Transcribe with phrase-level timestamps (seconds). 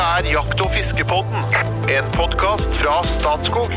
[0.00, 1.42] Dette er Jakt- og fiskepodden,
[1.92, 3.74] en podkast fra Statskog.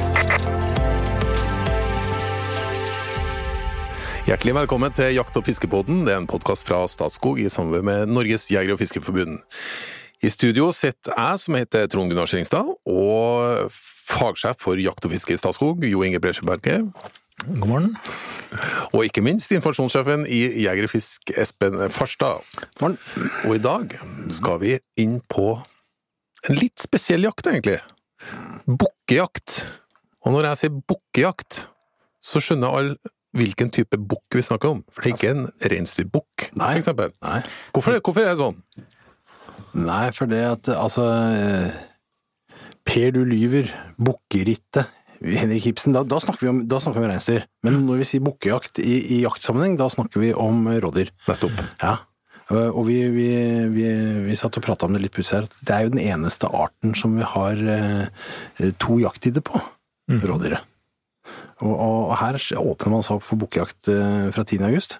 [4.29, 6.05] Hjertelig velkommen til Jakt- og fiskepodden.
[6.07, 9.41] Det er en podkast fra Statskog i samarbeid med Norges jeger- og fiskerforbund.
[10.23, 13.67] I studio sitter jeg, som heter Trond Gunnar Skjeringstad, og
[14.07, 16.87] fagsjef for jakt og fiske i Statskog, Jo Inge Bresjeberget.
[17.49, 17.97] God morgen.
[18.93, 22.47] Og ikke minst informasjonssjefen i Jeger og Fisk, Espen Farstad.
[22.79, 22.97] Morgen.
[23.43, 23.99] Og i dag
[24.31, 25.59] skal vi inn på
[26.49, 27.79] en litt spesiell jakt, egentlig.
[28.67, 29.61] Bukkejakt.
[30.23, 31.65] Og når jeg sier bukkejakt,
[32.23, 34.81] så skjønner alle hvilken type bukk vi snakker om.
[34.93, 37.13] For det er ikke en reinsdyrbukk, for eksempel.
[37.25, 37.39] Nei.
[37.73, 38.59] Hvorfor, hvorfor er det sånn?
[39.73, 41.79] Nei, for det at altså eh,
[42.85, 44.91] Per du lyver, bukkerittet
[45.23, 47.45] Henrik Ibsen, da, da, snakker vi om, da snakker vi om reinsdyr.
[47.63, 51.13] Men når vi sier bukkejakt i, i jaktsammenheng, da snakker vi om rådyr.
[51.29, 51.63] Nettopp.
[51.79, 52.01] Ja.
[52.51, 53.27] Eh, Og vi, vi,
[53.71, 53.85] vi,
[54.27, 55.47] vi satt og prata om det litt plutselig her.
[55.49, 59.61] at Det er jo den eneste arten som vi har eh, to jakttider på.
[60.11, 60.59] Rådyret.
[61.63, 64.63] Og, og, og her åpner man seg opp for bukkejakt eh, fra 10.
[64.67, 64.97] august.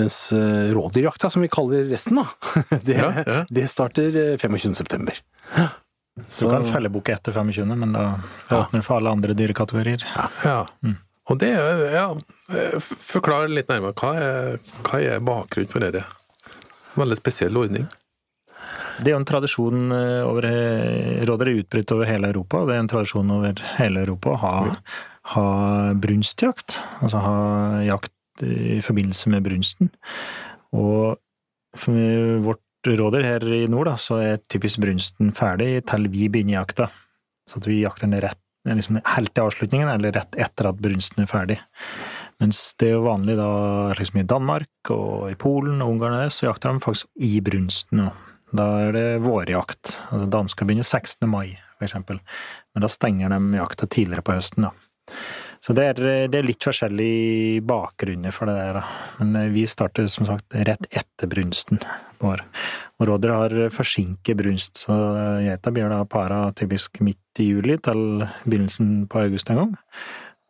[0.00, 2.24] Mens eh, rådyrjakta, som vi kaller resten, da,
[2.88, 3.36] det, Ja, ja.
[3.46, 4.74] det starter eh, 25.
[4.74, 5.20] september.
[5.54, 8.02] Du kan felle bukk etter 25., men da
[8.54, 10.02] åpner det for alle andre dyrekategorier.
[10.44, 10.58] Ja.
[11.30, 11.48] Og det
[11.94, 12.08] Ja,
[13.06, 13.94] forklar litt nærmere.
[13.98, 16.02] Hva er, hva er bakgrunnen for dette?
[16.98, 17.86] Veldig spesiell ordning.
[19.00, 20.46] Det er jo en tradisjon eh, over
[21.26, 24.40] råder er utbredt over hele Europa, og det er en tradisjon over hele Europa å
[24.44, 24.54] ha,
[25.34, 25.48] ha
[25.98, 26.76] brunstjakt.
[27.02, 27.38] Altså ha
[27.88, 29.90] jakt i forbindelse med brunsten.
[30.74, 31.18] Og
[32.44, 36.90] vårt råder her i nord, da, så er typisk brunsten ferdig til vi begynner jakta.
[37.48, 41.24] Så at vi jakter den rett liksom helt til avslutningen, eller rett etter at brunsten
[41.24, 41.58] er ferdig.
[42.42, 43.50] Mens det er jo vanlig da
[43.98, 48.08] liksom i Danmark og i Polen og Ungarn, så jakter de faktisk i brunsten.
[48.54, 49.96] Da er det vårjakt.
[50.10, 51.28] Altså Dansker begynner 16.
[51.30, 52.20] mai, eksempel.
[52.74, 54.74] Men da stenger de jakta tidligere på høsten, da.
[55.64, 58.82] Så det er, det er litt forskjellig bakgrunner for det der, da.
[59.20, 61.80] Men eh, vi starter som sagt rett etter brunsten
[62.20, 62.42] vår.
[63.00, 64.94] Og rådyr har forsinket brunst, så
[65.44, 69.74] geita blir da para typisk midt i juli til begynnelsen på august en gang.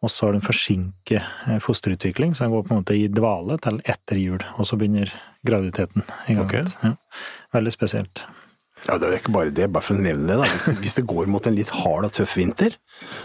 [0.05, 3.57] Og så har den forsinket eh, fosterutvikling, så den går på en måte i dvale
[3.65, 4.43] til etter jul.
[4.59, 5.13] Og så begynner
[5.49, 6.45] graviditeten i gang.
[6.45, 6.65] Okay.
[6.85, 6.97] Ja.
[7.57, 8.27] Veldig spesielt.
[8.85, 10.35] Ja, Det er ikke bare det, bare for å nevne det.
[10.37, 10.45] da.
[10.51, 12.75] Hvis det, hvis det går mot en litt hard og tøff vinter,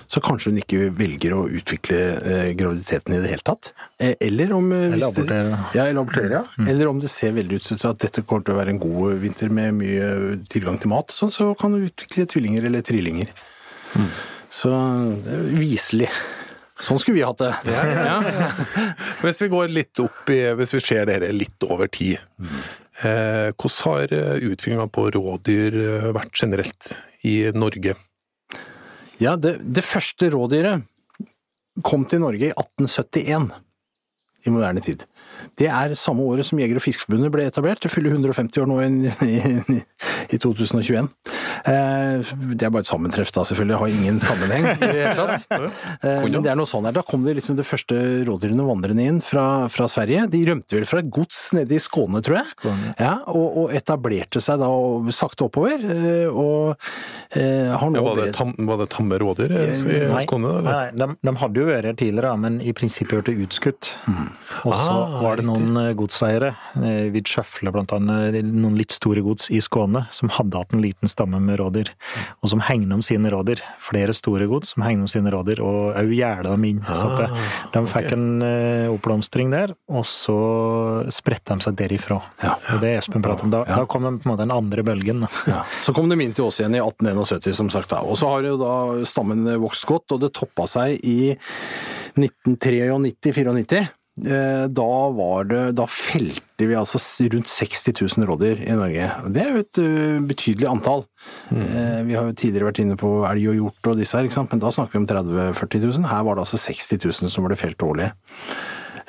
[0.07, 3.73] så kanskje hun ikke velger å utvikle eh, graviditeten i det hele tatt.
[3.99, 5.59] Eh, eller om eh, Eller abortere.
[5.75, 6.63] Ja, eller abortere, ja.
[6.63, 9.19] Eller om det ser veldig ut til at dette kommer til å være en god
[9.25, 10.09] vinter med mye
[10.53, 13.35] tilgang til mat, sånn, så kan hun utvikle tvillinger eller trillinger.
[14.53, 14.71] Så
[15.25, 16.07] det er viselig.
[16.79, 17.51] Sånn skulle vi hatt det.
[17.67, 18.19] Ja.
[19.23, 22.19] Hvis vi går litt opp i Hvis vi ser dette litt over tid,
[23.03, 24.13] eh, hvordan har
[24.51, 26.93] utviklinga på rådyr eh, vært generelt
[27.27, 27.97] i Norge?
[29.19, 30.87] Ja, det, det første rådyret
[31.83, 33.49] kom til Norge i 1871,
[34.47, 35.03] i moderne tid.
[35.59, 37.81] Det er samme året som Jeger- og Fiskerforbundet ble etablert.
[37.83, 39.79] Det fyller 150 år nå i, i,
[40.31, 41.09] i 2021.
[41.69, 43.73] Eh, det er bare et sammentreff, da, selvfølgelig.
[43.75, 45.47] Det har ingen sammenheng i det hele tatt.
[45.99, 46.93] Eh, men det er noe sånn her.
[46.95, 47.95] Da kom det liksom det første
[48.27, 50.27] rådyrene vandrende inn fra, fra Sverige.
[50.31, 52.51] De rømte vel fra et gods nede i Skåne, tror jeg.
[52.53, 52.93] Skåne.
[53.01, 55.81] Ja, og, og etablerte seg da og sakte oppover.
[55.83, 56.75] eh, Og
[57.35, 59.65] eh, har nå Ja, var, det tam, var det tamme rådyr i
[60.13, 60.53] Nei, Skåne?
[60.61, 60.69] Eller?
[60.69, 63.91] nei de, de hadde jo vært her tidligere, men i prinsippet ble det utskutt.
[64.63, 66.53] Og så Ah, var det noen eh, godseiere,
[67.13, 71.11] vid Sjøfle blant annet, noen litt store gods i Skåne, som hadde hatt en liten
[71.11, 71.91] stamme med rådyr,
[72.43, 73.61] og som hegner om sine rådyr.
[73.83, 76.81] Flere store gods som hegner om sine rådyr, og òg gjerder dem inn.
[76.85, 77.45] Så at det,
[77.75, 80.37] de fikk en eh, oppblomstring der, og så
[81.13, 82.19] spredte de seg derifra.
[82.43, 82.55] Ja.
[82.75, 83.53] Og det Espen prater om.
[83.53, 85.27] Da, da kom de på en måte den andre bølgen.
[85.49, 85.63] Ja.
[85.85, 87.91] Så kom de inn til oss igjen i 1871, som sagt.
[87.93, 88.03] da.
[88.05, 88.73] Og så har jo da
[89.07, 91.33] stammen vokst godt, og det toppa seg i
[92.19, 93.79] 1993-94.
[93.79, 96.99] Eh, Da var det Da felte vi altså
[97.31, 99.05] rundt 60 000 rådyr i Norge.
[99.31, 99.79] Det er jo et
[100.27, 101.05] betydelig antall.
[101.53, 102.07] Mm.
[102.09, 104.73] Vi har jo tidligere vært inne på elg og hjort og disse her, men da
[104.75, 106.09] snakker vi om 30 000-40 000.
[106.11, 108.09] Her var det altså 60 000 som ble felt årlig.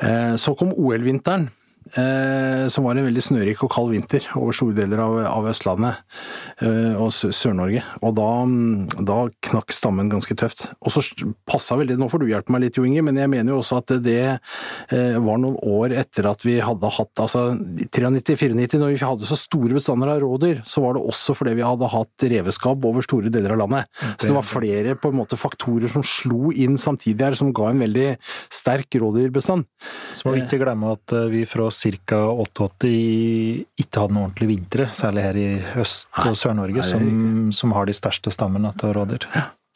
[0.01, 1.60] Eh, Så kom OL-vinteren, eh,
[2.71, 6.01] som var en veldig snørik og kald vinter over store deler av, av Østlandet
[6.63, 7.83] eh, og Sør-Norge.
[8.05, 9.19] Og da, mm, da
[9.51, 10.67] knakk stammen ganske tøft.
[10.85, 11.03] Og så
[11.49, 13.81] passa veldig nå får du hjelpe meg litt Jo Inge, men jeg mener jo også
[13.81, 19.01] at det eh, var noen år etter at vi hadde hatt altså 93-94, når vi
[19.03, 22.87] hadde så store bestander av rådyr, så var det også fordi vi hadde hatt reveskabb
[22.89, 23.91] over store deler av landet.
[24.17, 27.71] Så det var flere på en måte faktorer som slo inn samtidig her, som ga
[27.71, 28.09] en veldig
[28.53, 29.67] sterk rådyrbestand.
[30.17, 32.21] Så må vi ikke glemme at eh, vi fra ca.
[32.45, 32.91] 88
[33.81, 35.49] ikke hadde noen ordentlige vintre, særlig her i
[35.81, 39.27] Øst- og Sør-Norge, som, som, har de største stammene av rådyr.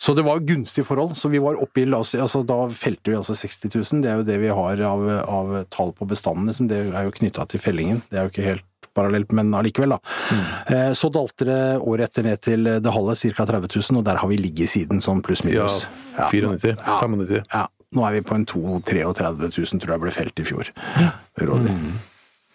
[0.00, 1.14] Så det var gunstige forhold.
[1.16, 4.02] Så vi var oppe i, altså Da felte vi altså 60 000.
[4.02, 6.50] Det er jo det vi har av, av tall på bestandene.
[6.50, 6.68] Liksom.
[6.68, 8.02] Det er jo knytta til fellingen.
[8.10, 9.98] Det er jo ikke helt parallelt, men allikevel, da.
[10.30, 10.94] Mm.
[10.94, 13.46] Så dalte det året etter ned til det halve, ca.
[13.50, 15.82] 30 000, og der har vi ligget siden, sånn pluss minus.
[16.14, 17.48] Ja, 94, ja, 95.
[17.50, 20.70] Ja, nå er vi på en 32 000, tror jeg ble felt i fjor.
[20.98, 21.96] Mm.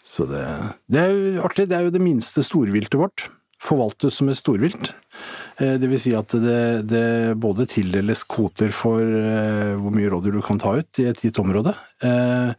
[0.10, 0.46] Så det,
[0.92, 1.70] det, er jo artig.
[1.70, 3.30] Det er jo det minste storviltet vårt.
[3.60, 4.92] Forvaltes som et storvilt.
[5.60, 10.38] Eh, det vil si at det, det både tildeles kvoter for uh, hvor mye rådyr
[10.38, 11.74] du kan ta ut i et gitt område,
[12.06, 12.54] uh,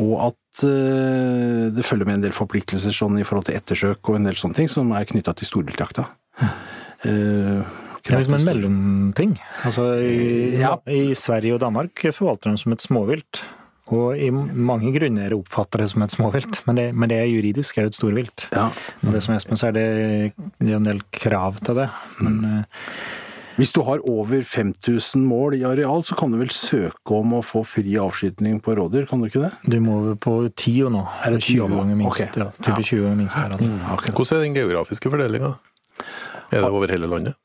[0.00, 4.18] og at uh, det følger med en del forpliktelser sånn i forhold til ettersøk og
[4.18, 6.08] en del sånne ting som er knytta til storviltjakta.
[7.02, 7.81] Mm.
[8.02, 9.34] Det er liksom en mellomting.
[9.64, 10.76] Altså, i, ja.
[10.90, 13.42] I Sverige og Danmark forvalter de som et småvilt.
[13.92, 17.76] Og i mange grunner oppfatter det som et småvilt, men det, men det er juridisk
[17.76, 18.46] er jo et storvilt.
[18.54, 18.70] Ja.
[19.02, 19.88] Og det som Espen sier, det,
[20.62, 21.90] det er en del krav til det.
[22.22, 22.86] Men, mm.
[23.58, 27.42] Hvis du har over 5000 mål i areal, så kan du vel søke om å
[27.44, 29.52] få fri avskytning på rådyr, kan du ikke det?
[29.68, 31.02] Du må over på 10 nå.
[31.26, 32.16] Er det 20 ganger minst?
[32.16, 32.30] Okay.
[32.40, 32.88] Ja, type ja.
[32.88, 33.36] 20 ganger minst.
[33.36, 33.76] Her, mm.
[33.92, 34.14] okay.
[34.16, 35.52] Hvordan er den geografiske fordelinga?
[36.48, 37.36] Er det over hele landet?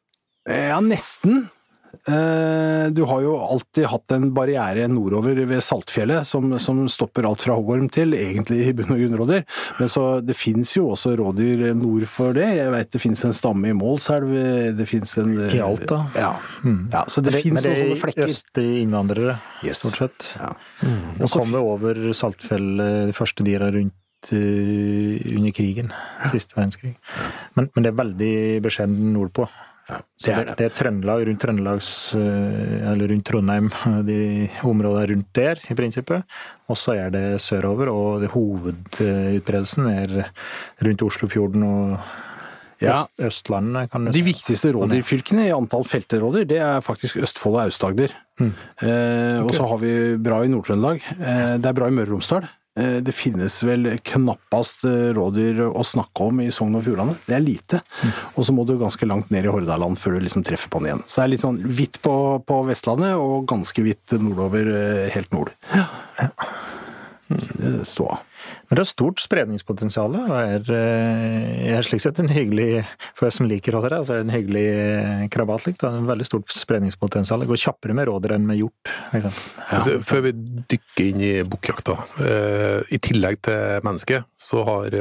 [0.48, 1.48] Ja, nesten.
[2.08, 7.44] Eh, du har jo alltid hatt en barriere nordover ved Saltfjellet som, som stopper alt
[7.44, 9.44] fra hoggorm til egentlig i bunn og grunn rådyr.
[9.80, 12.48] Men så det fins jo også rådyr nord for det.
[12.60, 14.32] Jeg veit det fins en stamme i Målselv,
[14.78, 16.06] det fins en I Alta.
[16.16, 16.34] Ja.
[16.64, 16.82] Mm.
[16.96, 18.24] ja så det, det fins noen sånne flekker.
[18.24, 19.84] Men det er østinnvandrere, yes.
[19.84, 20.32] stort sett.
[20.40, 20.52] Ja.
[20.84, 21.06] Mm.
[21.20, 25.92] Nå kom det over Saltfjellet de første dyra rundt uh, under krigen,
[26.32, 26.96] siste verdenskrig.
[27.60, 29.50] Men, men det er veldig beskjeden nordpå.
[29.88, 30.56] Ja, det, er det.
[30.60, 33.70] det er Trøndelag, rundt Trøndelags eh, Eller rundt Trondheim,
[34.10, 34.20] de
[34.68, 36.38] områdene rundt der, i prinsippet.
[36.68, 40.18] Og så er det sørover, og det hovedutbredelsen er
[40.84, 42.00] rundt Oslofjorden og
[42.84, 43.06] ja.
[43.24, 43.90] Østlandet.
[43.92, 48.14] kan du De viktigste rådyrfylkene i antall felterådyr, det er faktisk Østfold og Aust-Agder.
[48.38, 48.52] Mm.
[48.52, 49.44] Eh, okay.
[49.48, 49.92] Og så har vi
[50.22, 51.02] bra i Nord-Trøndelag.
[51.18, 52.46] Eh, det er bra i Møre og Romsdal.
[52.78, 57.18] Eh, det finnes vel knappast eh, rådyr å snakke om i Sogn og Fjordane.
[57.26, 57.82] Det er lite.
[58.36, 60.92] Og så må du ganske langt ned i Hordaland før du liksom treffer på den
[60.92, 61.04] igjen.
[61.10, 62.14] Så det er litt sånn hvitt på,
[62.46, 65.54] på Vestlandet og ganske hvitt nordover, eh, helt nord.
[65.74, 65.88] Ja.
[67.28, 68.18] Det.
[68.68, 70.16] Men det er stort spredningspotensial.
[70.16, 72.86] Det er, eh, er slik sett en hyggelig
[73.18, 75.68] For jeg som liker rådyr, altså en hyggelig eh, krabat.
[75.68, 77.44] Det er en veldig stort spredningspotensial.
[77.44, 78.94] Det går kjappere med rådyr enn med hjort.
[79.14, 79.32] Ja.
[79.68, 80.34] Altså, før vi
[80.72, 81.98] dykker inn i bukkjakta.
[82.24, 84.96] Eh, I tillegg til mennesket, så har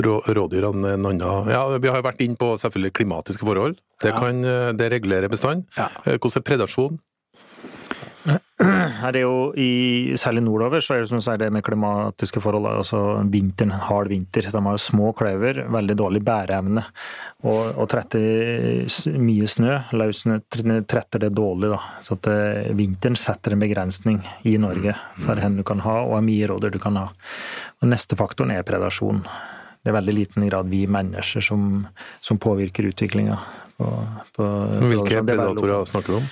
[0.00, 3.80] rådyrene en annen Ja, vi har vært inn på selvfølgelig klimatiske forhold.
[4.00, 4.40] Det kan
[4.76, 5.66] det regulerer bestand.
[5.76, 5.90] Ja.
[6.04, 7.00] Hvordan er predasjon?
[8.26, 12.68] Her er jo i, Særlig nordover så er det som sier det med klimatiske forhold.
[12.68, 13.00] altså
[13.32, 14.50] Vinteren, hard vinter.
[14.52, 16.84] De har jo små kløver, veldig dårlig bæreevne.
[17.40, 21.72] Og, og tretter mye snø, løs snø, tretter det dårlig.
[21.72, 21.80] da.
[22.04, 26.12] Så at eh, vinteren setter en begrensning i Norge for hvor du kan ha, og
[26.14, 27.08] hvor mye rådyr du kan ha.
[27.80, 29.24] Og Neste faktoren er predasjon.
[29.80, 31.86] Det er veldig liten grad vi mennesker som,
[32.20, 33.38] som påvirker utviklinga.
[33.80, 36.28] Hvilke predatorer snakker du om?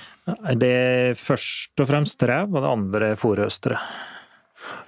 [0.59, 3.79] Det er først og fremst rev, og det andre er fòrøstere.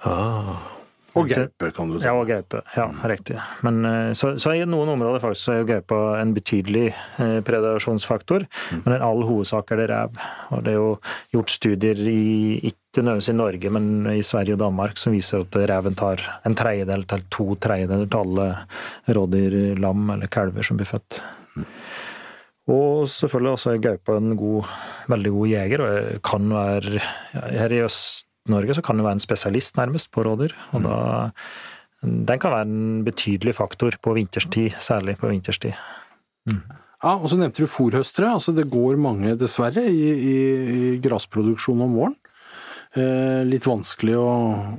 [0.06, 0.72] Ah.
[1.18, 2.06] Og gaupe, kan du si.
[2.06, 2.62] Ja, og gaupe.
[2.76, 3.36] Ja, riktig.
[3.66, 7.40] Men eh, så, så, i noen områder faktisk så er jo gaupa en betydelig eh,
[7.44, 8.80] predasjonsfaktor, mm.
[8.86, 10.22] men i all hovedsak er det rev.
[10.56, 10.94] Og det er jo
[11.34, 15.60] gjort studier i ikke nødvendigvis i Norge, men i Sverige og Danmark som viser at
[15.68, 18.48] reven tar en tredjedel til to tredjedeler til alle
[19.12, 21.20] rådyr, lam eller kalver som blir født.
[22.70, 24.68] Og selvfølgelig også er gaupa en god,
[25.10, 27.00] veldig god jeger, og kan være
[27.32, 30.54] Her i Øst-Norge så kan det være en spesialist, nærmest, på rådyr.
[30.72, 30.86] Og mm.
[30.86, 31.30] da
[32.02, 35.72] Den kan være en betydelig faktor på vinterstid, særlig på vinterstid.
[36.46, 36.62] Mm.
[37.02, 38.30] Ja, og så nevnte du fòrhøstere.
[38.30, 40.36] Altså det går mange, dessverre, i, i,
[40.94, 42.16] i grasproduksjon om våren.
[42.92, 44.32] Eh, litt vanskelig å,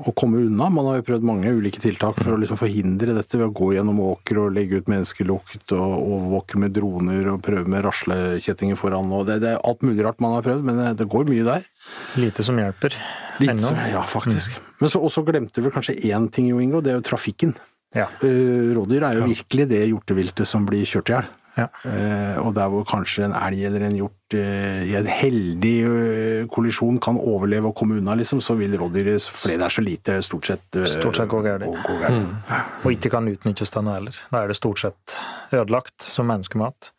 [0.06, 0.68] å, komme unna.
[0.70, 3.72] Man har jo prøvd mange ulike tiltak for å liksom forhindre dette ved å gå
[3.74, 9.10] gjennom åker og legge ut menneskelukt og overvåke med droner og prøve med raslekjettinger foran.
[9.10, 11.66] og det, det, er alt mulig rart man har prøvd, men det går mye der.
[12.22, 13.00] Lite som hjelper.
[13.42, 14.60] Lite som, ja, faktisk.
[14.60, 14.72] Mm.
[14.84, 17.58] Men så også glemte vi kanskje én ting, Jo Ingo, det er jo trafikken.
[17.98, 18.12] Ja.
[18.22, 21.34] Uh, rådyr er jo virkelig det hjorteviltet som blir kjørt i hjel.
[21.54, 21.68] Ja.
[21.86, 26.46] Uh, og der hvor kanskje en elg eller en hjort uh, i en heldig uh,
[26.54, 30.18] kollisjon kan overleve og komme unna, liksom, så vil rådyret, fordi det er så lite,
[30.26, 31.68] stort sett Stort sett gå galt.
[31.68, 32.32] Mm.
[32.84, 34.18] Og ikke kan utnyttes denne heller.
[34.32, 35.16] Da er det stort sett
[35.54, 36.90] ødelagt som menneskemat.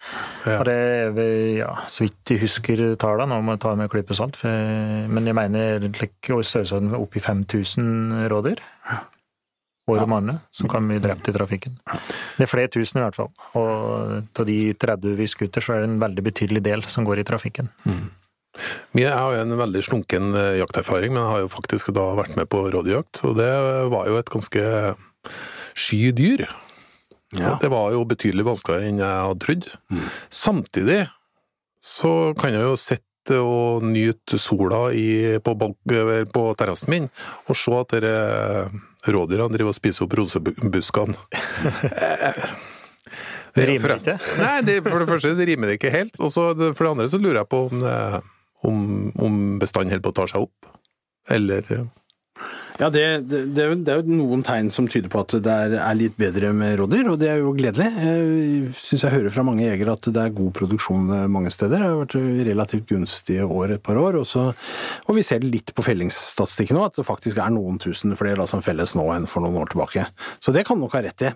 [0.46, 0.60] Ja.
[0.60, 1.26] Og det er vi,
[1.58, 5.26] ja, så vidt jeg husker tallene, nå må jeg ta med en klype salt, men
[5.26, 8.62] jeg mener like, i størrelsesorden oppi 5000 rådyr.
[9.84, 11.74] Om annet, som kan bli drept i trafikken.
[11.84, 13.28] Det er flere tusen i hvert fall.
[13.60, 17.20] Og av de 30 vi skuter, så er det en veldig betydelig del som går
[17.20, 17.68] i trafikken.
[17.84, 18.06] Mm.
[18.96, 22.36] Jeg har jo en veldig slunken eh, jakterfaring, men jeg har jo faktisk da vært
[22.38, 23.24] med på rådyrjakt.
[23.28, 23.50] Og det
[23.92, 24.64] var jo et ganske
[25.74, 26.46] sky dyr.
[27.34, 27.56] Ja.
[27.60, 29.68] Det var jo betydelig vanskeligere enn jeg hadde trodd.
[29.90, 30.04] Mm.
[30.32, 31.00] Samtidig
[31.84, 35.54] så kan jeg jo sitte og nyte sola i, på,
[36.34, 37.08] på terrassen min,
[37.48, 38.14] og se at dere
[39.04, 41.16] rådyrene driver og spiser opp rosebuskene.
[43.54, 44.18] Det rimer ikke?
[44.44, 46.20] Nei, det, for det første det rimer det ikke helt.
[46.20, 47.84] Og for det andre så lurer jeg på om
[48.64, 50.72] om, om bestanden holder på å ta seg opp,
[51.32, 51.68] eller
[52.74, 55.94] ja, det, det, det, er jo noen tegn som tyder på at det er, er
[55.94, 57.86] litt bedre med rådyr, og det er jo gledelig.
[58.02, 61.78] Jeg syns jeg hører fra mange jegere at det er god produksjon mange steder.
[61.78, 62.16] Det har vært
[62.50, 64.18] relativt gunstige år et par år.
[64.18, 64.58] Og,
[65.06, 68.64] og vi ser litt på fellingsstatistikken nå, at det faktisk er noen tusen flere som
[68.66, 70.08] felles nå enn for noen år tilbake.
[70.42, 71.34] Så det kan nok ha rett i.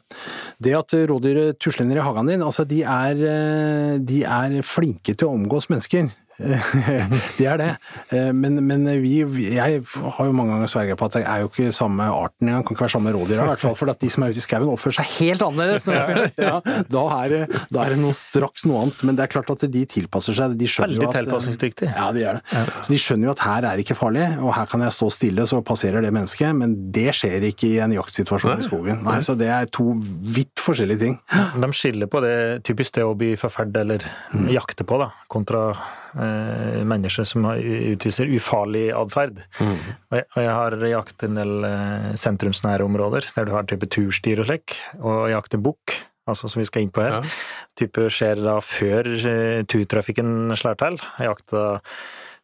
[0.59, 5.31] Det at rådyr tusler inn i hagen din, altså de er, de er flinke til
[5.31, 6.11] å omgås mennesker.
[7.39, 7.69] de er det.
[8.15, 9.19] Eh, men, men, vi,
[9.57, 12.65] jeg har jo mange ganger sverga på at det er jo ikke samme arten engang,
[12.67, 13.77] kan ikke være samme rådyra i hvert fall.
[13.79, 15.87] For at de som er ute i skauen oppfører seg helt annerledes.
[16.39, 19.01] Ja, da, er det, da er det noe straks noe annet.
[19.07, 20.55] Men det er klart at de tilpasser seg.
[20.59, 21.91] De Veldig tilpasningsdyktig.
[21.91, 22.63] Ja, de gjør det.
[22.85, 25.11] Så de skjønner jo at her er det ikke farlig, og her kan jeg stå
[25.15, 26.55] stille, så passerer det mennesket.
[26.59, 29.03] Men det skjer ikke i en jaktsituasjon i skogen.
[29.07, 31.19] Nei, Så det er to vidt forskjellige ting.
[31.59, 32.37] De skiller på det
[32.69, 34.49] typisk det å bli forferd eller mm.
[34.55, 35.71] jakte på, da, kontra
[36.19, 39.41] eh, mennesker som utviser ufarlig atferd.
[39.61, 39.75] Mm.
[39.75, 44.43] Og, og, jeg har jaktet en del eh, sentrumsnære områder der du har type turstier
[44.43, 45.99] og slik, og jakter bukk.
[46.29, 47.23] Altså som vi skal inn på her.
[47.23, 47.37] Ja.
[47.81, 50.99] Type skjer da før eh, turtrafikken slår til.
[51.17, 51.63] Jeg jakta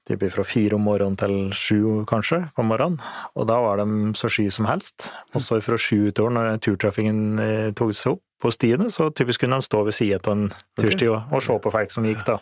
[0.09, 3.01] type fra fire om morgenen til sju, kanskje, på morgenen.
[3.37, 5.07] Og da var de så sky som helst.
[5.33, 9.43] Og så fra sju utover, når turtrafikken eh, tok seg opp, på stiene, så typisk
[9.43, 10.45] kunne de stå ved siden av en
[10.81, 12.37] tursti og, og, se på folk som gikk, da.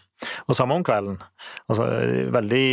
[0.50, 1.20] Og samme om kvelden.
[1.70, 1.86] Altså,
[2.34, 2.66] veldig,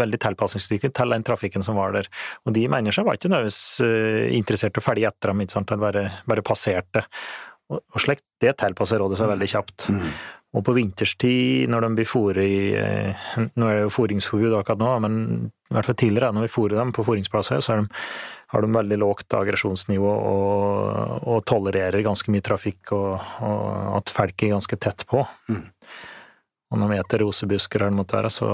[0.00, 2.10] veldig tilpasningsdyktig til den trafikken som var der.
[2.46, 5.72] Og de menneskene var ikke nødvendigvis uh, interessert i å følge etter dem, ikke sant,
[5.72, 7.06] eller bare, bare passerte.
[7.70, 9.88] Og, og slikt, det tilpasser rådet seg veldig kjapt.
[9.94, 10.06] Mm.
[10.52, 14.82] Og på vinterstid, når de blir fôret i eh, Nå er det jo fôringsforbud akkurat
[14.82, 15.14] nå, men
[15.48, 18.02] i hvert fall tidligere, når vi fôrer dem på fôringsplasser, så er de
[18.52, 23.68] har de veldig lågt aggresjonsnivå og, og, tolererer ganske mye trafikk, og, og,
[23.98, 25.24] at folk er ganske tett på.
[25.48, 25.64] Mm.
[26.72, 28.48] Og når vi eter rosebusker eller måtte være, så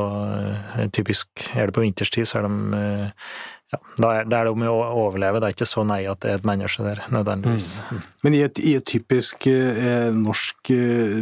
[0.78, 3.30] eh, typisk er det på vinterstid, så er de eh,
[3.68, 5.42] ja, da er, det om å overleve.
[5.42, 7.66] Det er ikke så nei at det er et menneske der, nødvendigvis.
[7.92, 8.06] Mm.
[8.24, 11.18] Men i et, i et typisk eh, norsk eh,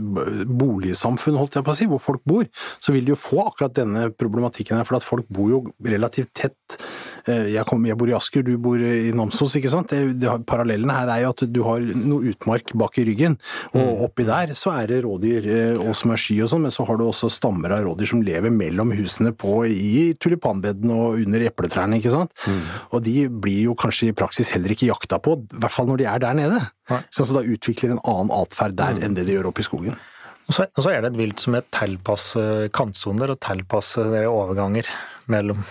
[0.47, 2.47] boligsamfunn, holdt jeg på å si, hvor folk bor,
[2.79, 6.37] så vil de jo få akkurat denne problematikken her, for at folk bor jo relativt
[6.39, 6.79] tett
[7.27, 9.91] jeg, kom, jeg, bor i Asker, du bor i Namsos, ikke sant.
[9.91, 13.37] Det, det, parallellen her er jo at du har noe utmark bak i ryggen,
[13.73, 14.03] og mm.
[14.07, 16.87] oppi der så er det rådyr eh, og som er sky og sånn, men så
[16.89, 21.47] har du også stammer av rådyr som lever mellom husene på i tulipanbedene og under
[21.49, 22.35] epletrærne, ikke sant.
[22.47, 22.61] Mm.
[22.97, 26.03] Og de blir jo kanskje i praksis heller ikke jakta på, i hvert fall når
[26.03, 26.61] de er der nede.
[26.87, 29.03] Så, altså, da utvikler en annen atferd der mm.
[29.07, 29.99] enn det de gjør oppe i skogen.
[30.47, 34.87] Og så, og så er det et vilt som er tilpasset kantsoner og tilpasset overganger
[35.33, 35.65] mellom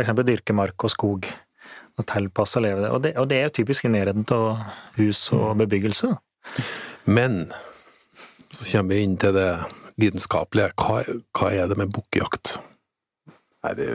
[0.00, 0.24] f.eks.
[0.26, 1.28] dyrke mark og skog.
[2.00, 2.90] Og tilpasse og leve det.
[2.94, 4.62] Og det, og det er typisk i nærheten av
[4.96, 5.62] hus og mm.
[5.64, 6.14] bebyggelse.
[7.04, 7.42] Men
[8.54, 9.50] så kommer vi inn til det
[10.00, 10.72] lidenskapelige.
[10.80, 11.02] Hva,
[11.36, 12.56] hva er det med bukkejakt?
[13.60, 13.86] Nei, det,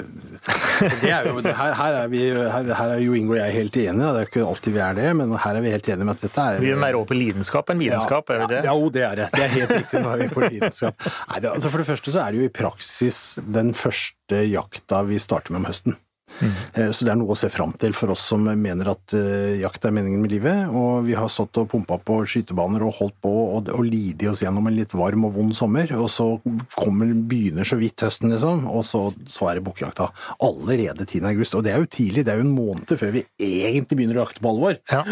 [1.01, 3.79] det, er jo, her, her, er vi, her, her, er jo Ingo og jeg helt
[3.81, 6.19] enige, det er ikke alltid vi er det, men her er vi helt enige med
[6.19, 8.61] at dette er Vi er mer over på lidenskap enn vitenskap, ja, er vi det?
[8.67, 9.27] Ja, jo, det er det.
[9.33, 11.09] Det er helt riktig, nå er vi på lidenskap.
[11.31, 13.19] Nei, det, altså For det første så er det jo i praksis
[13.57, 15.97] den første jakta vi starter med om høsten.
[16.41, 16.91] Mm.
[16.93, 19.87] Så det er noe å se fram til for oss som mener at uh, jakt
[19.87, 20.65] er meningen med livet.
[20.69, 24.43] Og vi har stått og pumpa på skytebaner og holdt på og, og lidd oss
[24.43, 25.91] gjennom en litt varm og vond sommer.
[25.99, 26.29] Og så
[26.75, 30.11] kommer, begynner så vidt høsten, liksom, og så, så er det bukkjakta.
[30.45, 31.25] Allerede 10.
[31.31, 31.57] august.
[31.57, 34.25] Og det er jo tidlig, det er jo en måned før vi egentlig begynner å
[34.25, 34.79] jakte på alvor.
[34.91, 35.03] Ja.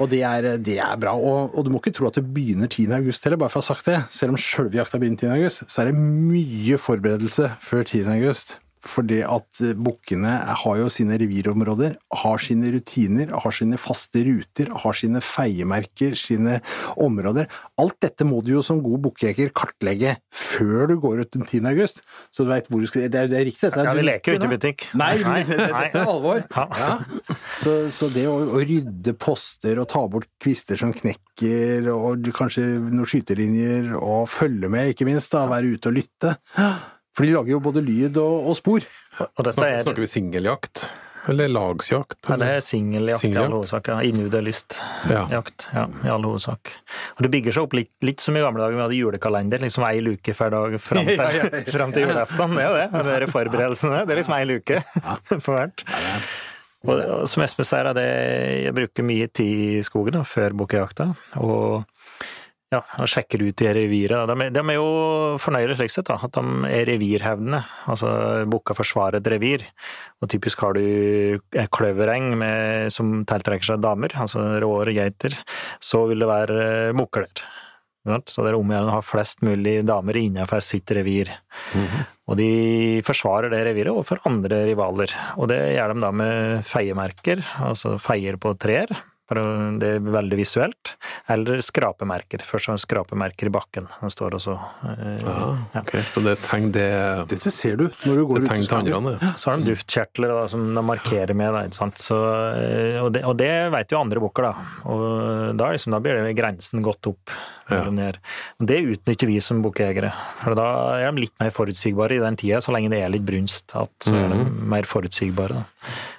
[0.00, 1.14] Og det er, det er bra.
[1.14, 2.90] Og, og, du må ikke tro at det begynner 10.
[2.96, 4.00] august heller, bare for å ha sagt det.
[4.14, 5.34] Selv om sjølve jakta begynner 10.
[5.36, 8.10] august, så er det mye forberedelse før 10.
[8.16, 8.56] august.
[8.84, 14.70] Fordi at eh, bukkene har jo sine revirområder, har sine rutiner, har sine faste ruter,
[14.84, 16.58] har sine feiemerker, sine
[17.00, 17.48] områder.
[17.80, 21.64] Alt dette må du jo som god bukkejeger kartlegge før du går ut den 10.
[21.72, 22.02] august.
[22.34, 23.84] Så du veit hvor du skal Det er, det er riktig, dette.
[23.86, 24.86] Ja, vi leker jo ikke i butikk.
[25.00, 25.40] Nei, Nei.
[25.48, 26.44] dette er alvor.
[26.54, 26.98] Ja.
[27.60, 32.66] Så, så, det å, å, rydde poster og ta bort kvister som knekker, og kanskje
[32.84, 36.34] noen skytelinjer, og følge med, ikke minst, da, være ute og lytte
[37.14, 38.86] for de lager jo både lyd og, og spor.
[39.22, 39.82] Og snakker, er...
[39.86, 40.86] snakker vi singeljakt?
[41.30, 42.18] Eller lagsjakt?
[42.28, 43.88] Nei, det er singeljakt i all hovedsak.
[43.88, 44.00] Ja.
[44.04, 44.74] Individualist.
[45.08, 45.22] Ja.
[45.32, 46.72] jakt, ja, i all hovedsak.
[47.16, 49.86] Og det bygger seg opp litt, litt som i gamle dager, vi hadde julekalender, liksom
[49.88, 51.62] ei luke hver dag fram til, Ja, ja, ja.
[51.72, 52.58] fram til julaften.
[52.58, 54.02] Det er jo det, og de forberedelsene.
[54.04, 54.82] Det er liksom ei luke
[55.32, 55.86] på hvert.
[56.84, 61.08] Og, og som Espen sier, er jeg bruker mye tid i skogen da, før bukkejakta,
[61.40, 61.86] og
[62.74, 64.30] ja, og sjekker ut de reviret.
[64.30, 64.88] De, de er jo
[65.42, 67.62] fornøyde slik sett, da, at de er revirhevdende.
[67.90, 68.10] Altså,
[68.50, 69.66] bukka forsvarer et revir.
[70.22, 71.38] Og typisk har du
[71.74, 75.36] kløvereng med, som tiltrekker seg damer, altså råere geiter,
[75.82, 77.44] så vil det være eh, der.
[78.04, 81.30] Så det er om å gjøre å ha flest mulig damer innenfor sitt revir.
[82.28, 85.14] Og de forsvarer det reviret overfor andre rivaler.
[85.40, 88.92] Og det gjør de da med feiemerker, altså feier på trær.
[89.24, 89.40] For
[89.80, 90.90] det er veldig visuelt.
[91.32, 92.42] Eller skrapemerker.
[92.44, 93.86] Først og fremst skrapemerker i bakken.
[94.02, 94.56] Den står også
[94.90, 96.88] eh, Ah, ok, så det er tegn det
[97.30, 99.08] Dette ser du når du går ut i tegn skogen.
[99.40, 102.04] Så har de duftkjertler da, som de markerer med, da, ikke sant.
[102.04, 102.20] Så,
[102.60, 104.78] eh, og, det, og det vet jo andre bukker, da.
[104.92, 105.04] Og
[105.56, 107.32] da, liksom, da blir det grensen gått opp.
[107.70, 107.84] Ja.
[108.60, 110.10] Det utnytter vi som bukkejegere.
[110.42, 110.66] For da
[111.00, 113.72] er de litt mer forutsigbare i den tida, så lenge det er litt brunst.
[113.74, 114.68] At så er de Mhm.
[114.68, 115.48] mer forutsigbare.
[115.62, 115.64] Da.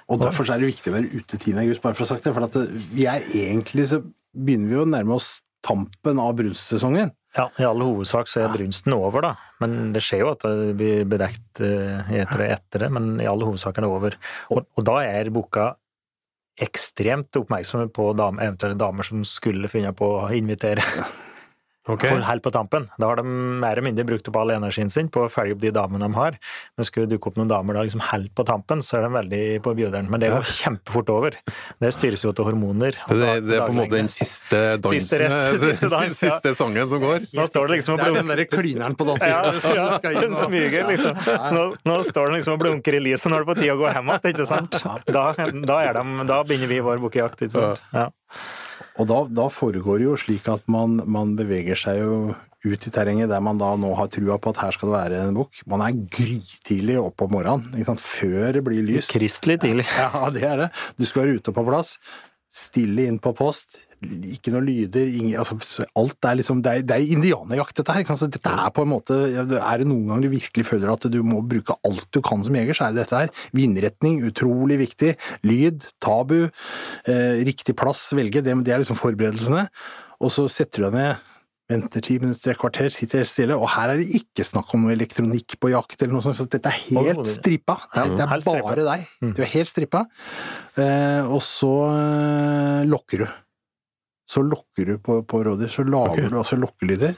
[0.08, 1.58] Og derfor er det viktig å være ute 10.
[1.58, 2.34] august, bare for å ha sagt det.
[2.34, 2.56] For at
[2.94, 4.02] vi er egentlig så
[4.36, 7.12] begynner vi å nærme oss tampen av brunstsesongen.
[7.36, 9.34] Ja, I all hovedsak så er brunsten over, da.
[9.60, 13.26] Men det skjer jo at det blir bedekt eh, etter det etter det, men i
[13.26, 14.14] all hovedsak er det over.
[14.50, 15.74] Og, og da er bukka
[16.58, 20.80] ekstremt oppmerksomme på dame, eventuelle damer som skulle finne på å invitere
[21.88, 22.88] Ok, på- helt på tampen.
[22.98, 23.22] Da har de
[23.62, 26.16] mer eller mindre brukt opp all energien sin på å følge opp de damene de
[26.18, 26.34] har.
[26.76, 29.10] Men skulle det dukke opp noen damer da liksom helt på tampen, så er de
[29.14, 30.08] veldig på bjøderen.
[30.10, 31.36] Men det går kjempefort over.
[31.80, 32.98] Det styres jo til hormoner.
[33.06, 36.32] det, det, det er på en måte den siste dansen, Siste rest- siste dans, ja.
[36.34, 37.28] siste sangen som går?
[37.38, 38.12] Nå står det liksom og blunker.
[38.12, 40.10] Det er den derre klineren på Ja, dansegulvet.
[40.10, 41.24] ja, den smyger, liksom.
[41.54, 43.80] Nå, nå står den liksom og blunker i lyset, når det er på tide å
[43.84, 44.78] gå hjem igjen, ikke sant?
[45.06, 47.82] Da, da, er de, da begynner vi vår bukkejakt, ikke sant?
[47.94, 48.08] Ja.
[48.96, 52.34] Og da, da foregår det jo slik at man, man beveger seg jo
[52.66, 55.24] ut i terrenget der man da nå har trua på at her skal det være
[55.28, 55.60] en bukk.
[55.70, 58.02] Man er grytidlig oppe om morgenen, ikke sant?
[58.02, 59.12] før det blir lyst.
[59.14, 59.86] Kristelig tidlig.
[60.00, 60.70] Ja, det er det.
[60.98, 61.96] Du skal være ute på plass.
[62.52, 63.82] Stille inn på post.
[64.04, 65.08] Ikke noe lyder.
[65.08, 68.04] Ingen, altså, alt er liksom Det er, det er indianerjakt, dette her.
[68.04, 68.24] Ikke sant?
[68.26, 71.22] Så dette er på en måte Er det noen gang du virkelig føler at du
[71.24, 73.32] må bruke alt du kan som jeger, så er det dette her.
[73.56, 75.14] Vindretning, utrolig viktig.
[75.48, 76.50] Lyd, tabu.
[77.08, 78.44] Eh, riktig plass, velge.
[78.44, 79.64] Det, det er liksom forberedelsene.
[80.20, 81.32] Og så setter du deg ned.
[81.66, 83.56] Venter ti minutter, et kvarter, sitter helt stille.
[83.58, 86.38] Og her er det ikke snakk om noe elektronikk på jakt eller noe sånt.
[86.38, 87.80] Så dette er helt strippa.
[87.90, 89.08] Det er, det er bare deg.
[89.34, 90.04] Du er helt strippa.
[90.78, 93.26] Eh, og så eh, lokker du.
[94.26, 95.70] Så lokker du på, på rådyr.
[95.70, 96.30] Så lager okay.
[96.32, 97.14] du altså lokkelyder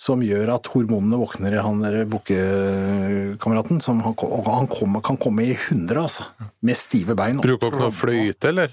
[0.00, 3.82] som gjør at hormonene våkner i han bukkekameraten.
[3.84, 6.24] som Han, og han kommer, kan komme i hundre, altså.
[6.64, 7.42] Med stive bein.
[7.44, 8.72] Bruker dere noe fløyte, eller?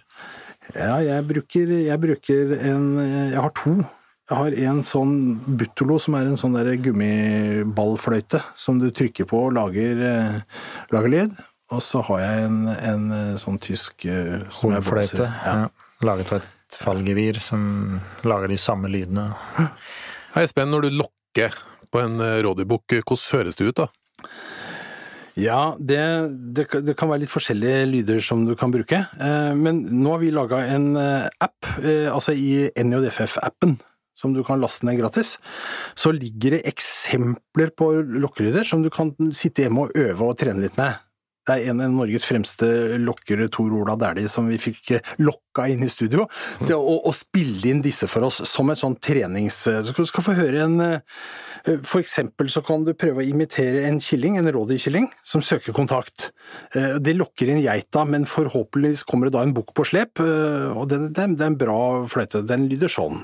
[0.72, 3.76] Ja, jeg bruker, jeg bruker en Jeg har to.
[4.28, 5.14] Jeg har en sånn
[5.60, 10.42] Buttolo, som er en sånn der gummiballfløyte som du trykker på og lager, eh,
[10.92, 11.38] lager lyd.
[11.72, 14.44] Og så har jeg en, en eh, sånn tysk eh.
[14.60, 15.28] Hornfløyte.
[15.28, 15.68] Ja.
[16.08, 19.30] Laget av et fallgevir som lager de samme lydene.
[20.36, 21.56] Hei, Espen, når du lokker
[21.94, 23.88] på en eh, rådyrbukk, hvordan høres det ut da?
[25.38, 26.00] Ja, det,
[26.58, 29.04] det, kan- det kan være litt forskjellige lyder som du kan bruke.
[29.22, 33.78] Eh, Men nå har vi laga en eh, app, eh, altså i NJFF-appen,
[34.18, 35.36] som du kan laste ned gratis.
[35.96, 40.66] Så ligger det eksempler på lokkelyder som du kan sitte hjemme og øve og trene
[40.66, 40.98] litt med.
[41.48, 42.68] Det er en av Norges fremste
[43.00, 46.26] lokkere, Tor Ola Dæhlie, som vi fikk eh, lokka inn i studio.
[46.60, 49.62] Det å, å spille inn disse for oss som et sånn trenings...
[49.64, 53.86] Så du skal få høre en eh, For eksempel så kan du prøve å imitere
[53.88, 56.32] en killing, en rådyrkilling, som søker kontakt.
[56.76, 60.70] Eh, Det lokker inn geita, men forhåpentligvis kommer det da en bukk på slep, eh,
[60.76, 61.80] og det, det, det er en bra
[62.12, 62.44] fløyte.
[62.48, 63.24] Den lyder sånn.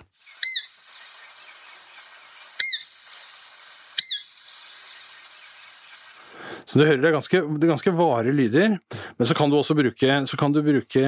[6.65, 8.78] Så du hører det er ganske, det er ganske vare lyder,
[9.17, 11.04] men så kan du også bruke, så kan du bruke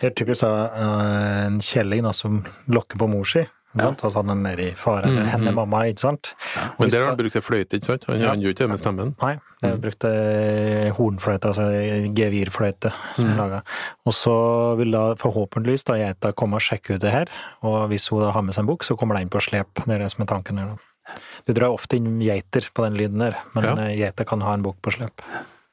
[0.00, 3.46] Det er typisk eh, en kjelling da, som lokker på mor si.
[3.78, 3.92] Ja.
[3.94, 6.32] Ta han er nede i fare, eller henne mamma, ikke sant?
[6.56, 6.64] Ja.
[6.78, 8.06] Men der har han brukt ei fløyte, ikke sant?
[8.08, 8.32] Han Ja.
[8.34, 9.12] gjør ikke det med stemmen.
[9.22, 10.10] Nei, jeg brukte
[10.98, 11.68] hornfløyte, altså
[12.18, 13.36] gevirfløyte som mm.
[13.38, 13.62] laga.
[14.06, 14.36] Og så
[14.80, 17.30] vil da forhåpentligvis da geita komme og sjekke ut det her,
[17.62, 19.84] og hvis hun da har med seg en bukk, så kommer det inn på slep.
[19.86, 20.74] Det er det som er tanken her.
[20.74, 20.89] da.
[21.50, 23.74] Du drar ofte inn geiter på den lyden der, men Ja.
[23.74, 25.22] geiter geita kan ha en bukk på slep.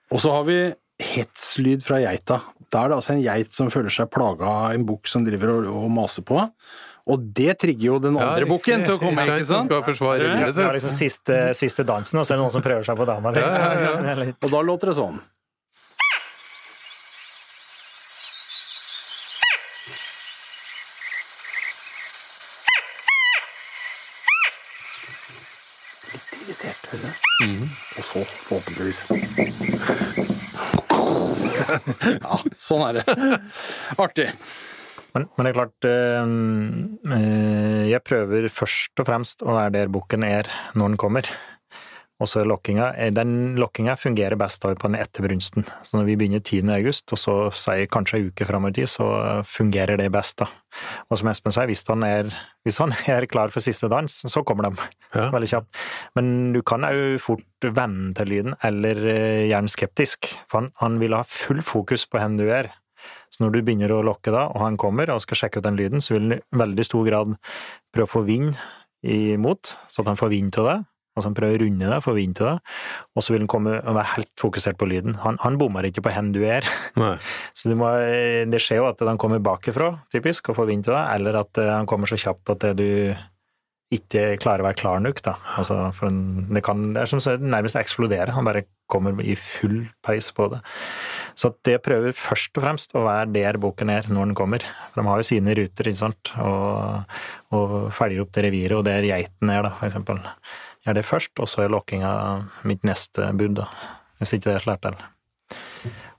[0.10, 2.40] Og så har vi hetslyd fra geita.
[2.74, 5.54] Da er det altså en geit som føler seg plaga av en bukk som driver
[5.60, 6.40] og, og maser på.
[7.08, 9.70] Og det trigger jo den andre bukken til å komme, ikke sant?
[9.70, 10.64] skal forsvare livet sitt.
[10.64, 13.06] det er liksom siste, siste dansen, og så er det noen som prøver seg på
[13.08, 13.32] dama.
[13.38, 13.94] Ja, ja, ja.
[14.16, 15.22] Er litt- Og da låter det sånn.
[26.42, 26.86] irritert.
[26.92, 27.64] hører du?
[27.98, 28.07] Og så,
[28.48, 29.00] forhåpentligvis
[32.24, 33.04] Ja, sånn er det.
[34.00, 34.30] Artig.
[35.16, 36.24] Men, men det er klart eh,
[37.18, 41.30] eh, Jeg prøver først og fremst å være der bukken er når den kommer.
[42.18, 45.66] Og så lokkinga eh, Den lokkinga fungerer best da på den etterbrunsten.
[45.86, 46.64] Så når vi begynner 10.
[46.74, 49.08] august, og så sier kanskje ei uke fram i tid, så
[49.46, 50.50] fungerer det best, da.
[51.12, 52.32] Og som Espen sier, hvis han er,
[52.66, 54.90] hvis han er klar for siste dans, så kommer de.
[55.14, 55.30] Ja.
[55.34, 55.86] Veldig kjapt.
[56.18, 60.32] Men du kan òg fort vende til lyden, eller eh, gjerne skeptisk.
[60.50, 62.74] For han, han vil ha full fokus på hvem du er.
[63.30, 65.78] Så når du begynner å lokke da, og han kommer og skal sjekke ut den
[65.80, 67.38] lyden, så vil han i veldig stor grad
[67.94, 68.58] prøve å få vind
[69.06, 70.78] imot, så at han får vind til det.
[71.18, 72.56] Altså han prøver å runde vind til det.
[73.18, 75.18] Og så vil han komme og være helt fokusert på lyden.
[75.24, 76.68] Han, han bommer ikke på hvor du er.
[77.00, 77.16] Nei.
[77.58, 77.90] Så du må,
[78.48, 81.60] det skjer jo at han kommer bakifra, typisk, og får vind til det, eller at
[81.62, 82.88] eh, han kommer så kjapt at du
[83.94, 85.38] ikke klarer å være klar nok, da.
[85.60, 88.34] Altså, for en, det kan det er som så nærmest eksplodere.
[88.36, 90.60] Han bare kommer i full peis på det.
[91.40, 94.66] Så det prøver først og fremst å være der boken er når den kommer.
[94.92, 97.20] For de har jo sine ruter, ikke sant, og,
[97.56, 100.20] og følger opp det reviret, og der geiten er, da, for eksempel.
[100.88, 102.10] Gjør det først, og så er lokkinga
[102.64, 103.68] mitt neste bud, da.
[104.22, 104.96] Hvis ikke det slår til.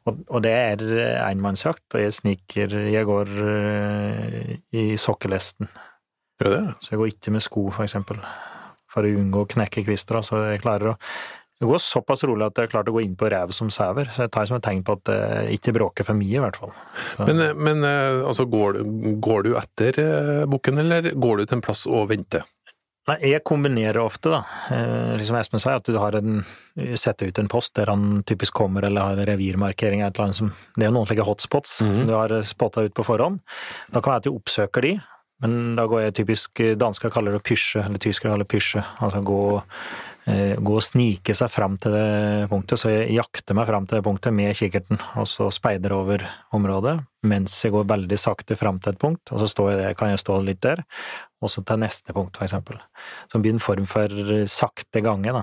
[0.05, 0.83] Og, og det er
[1.25, 5.73] enmannsjakt, og jeg sniker Jeg går eh, i sokkelesten.
[6.39, 6.63] Gjør det?
[6.85, 8.21] Så jeg går ikke med sko, for eksempel.
[8.93, 10.21] For å unngå å knekke kvister.
[10.25, 10.97] Så jeg klarer å
[11.59, 14.07] det går såpass rolig at jeg har klart å gå inn på rev som sauer.
[14.15, 16.59] Så jeg tar som et tegn på at det ikke bråker for mye, i hvert
[16.61, 16.71] fall.
[17.17, 18.79] Så, Men, men eh, altså, går,
[19.19, 22.47] går du etter eh, bukken, eller går du til en plass og venter?
[23.09, 24.43] Nei, jeg kombinerer ofte, da.
[24.71, 26.45] Eh, liksom Espen sa, at du har en
[27.01, 30.37] setter ut en post der han typisk kommer, eller har revirmarkering eller et eller annet
[30.37, 31.95] som Det er noen slike hotspots Mhm.
[31.95, 33.41] som du har spotta ut på forhånd.
[33.93, 35.01] Da kan det være at du oppsøker de,
[35.41, 38.85] men da går jeg typisk Dansker kaller det pysje, eller tyskere kaller det pysje.
[39.01, 39.63] Altså gå, eh,
[40.29, 42.81] gå og snike seg fram til det punktet.
[42.81, 46.25] Så jeg jakter meg fram til det punktet med kikkerten, og så speider over
[46.57, 50.13] området mens jeg går veldig sakte fram til et punkt, og så står jeg, kan
[50.13, 50.85] jeg stå litt der,
[51.43, 52.79] og så til neste punkt, for eksempel.
[53.27, 54.13] Så det blir en form for
[54.51, 55.43] sakte gange, da.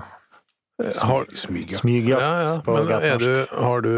[0.76, 1.80] Har, Smygjakt.
[1.80, 2.56] Smygjakt ja, ja.
[2.68, 3.92] Men er du, har du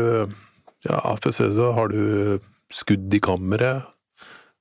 [0.86, 2.38] Ja, for å si det så, har du
[2.70, 3.88] skudd i kammeret?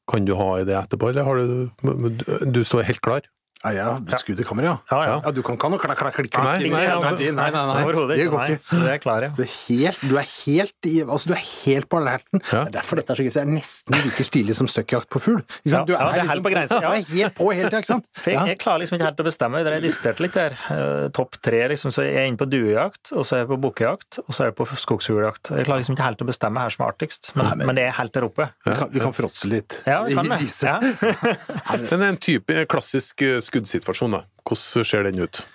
[0.09, 3.27] Kan du ha i det etterpå, eller har du Du står helt klar?
[3.63, 3.85] Ja, ja.
[4.11, 4.75] har skudd i kamera, ja.
[4.91, 5.15] Ja, ja.
[5.25, 6.73] Ja, du kan ikke ha noe klakk, klakk, klikk, Nei, klikk.
[6.73, 7.81] nei, nei, nei, nei, nei.
[7.83, 8.37] Overhodet ikke.
[8.37, 9.31] Nei, så det er klar, ja.
[9.33, 12.41] Så helt, du er helt altså du er helt på alerten.
[12.51, 12.61] Ja.
[12.63, 13.31] Det er derfor dette er så gøy.
[13.33, 15.41] Det er nesten like stilig som støkkjakt på fugl.
[15.41, 15.89] Ikke sant?
[15.89, 16.91] Ja, Du er helt på grensen, ja.
[16.93, 18.05] Du er helt på helt, ikke sant?
[18.25, 19.63] Jeg, jeg klarer liksom ikke helt å bestemme.
[19.67, 20.57] Dere diskuterte litt der.
[20.77, 21.91] Eh, Topp tre, liksom.
[21.93, 24.51] Så jeg er inne på duejakt, og så er jeg på bukkejakt, og så er
[24.51, 25.51] jeg på skogsfugljakt.
[25.57, 27.93] Jeg klarer liksom ikke helt å bestemme her som er artigst, men, men- det er
[27.99, 28.47] helt der oppe.
[28.65, 29.81] Vi kan, kan fråtse litt.
[29.89, 30.25] Ja, vi kan.
[30.67, 30.79] Ja.
[31.91, 34.25] Men er en type en klassisk eh, skuddsituasjon, da.
[34.47, 35.45] Hvordan ser den ut?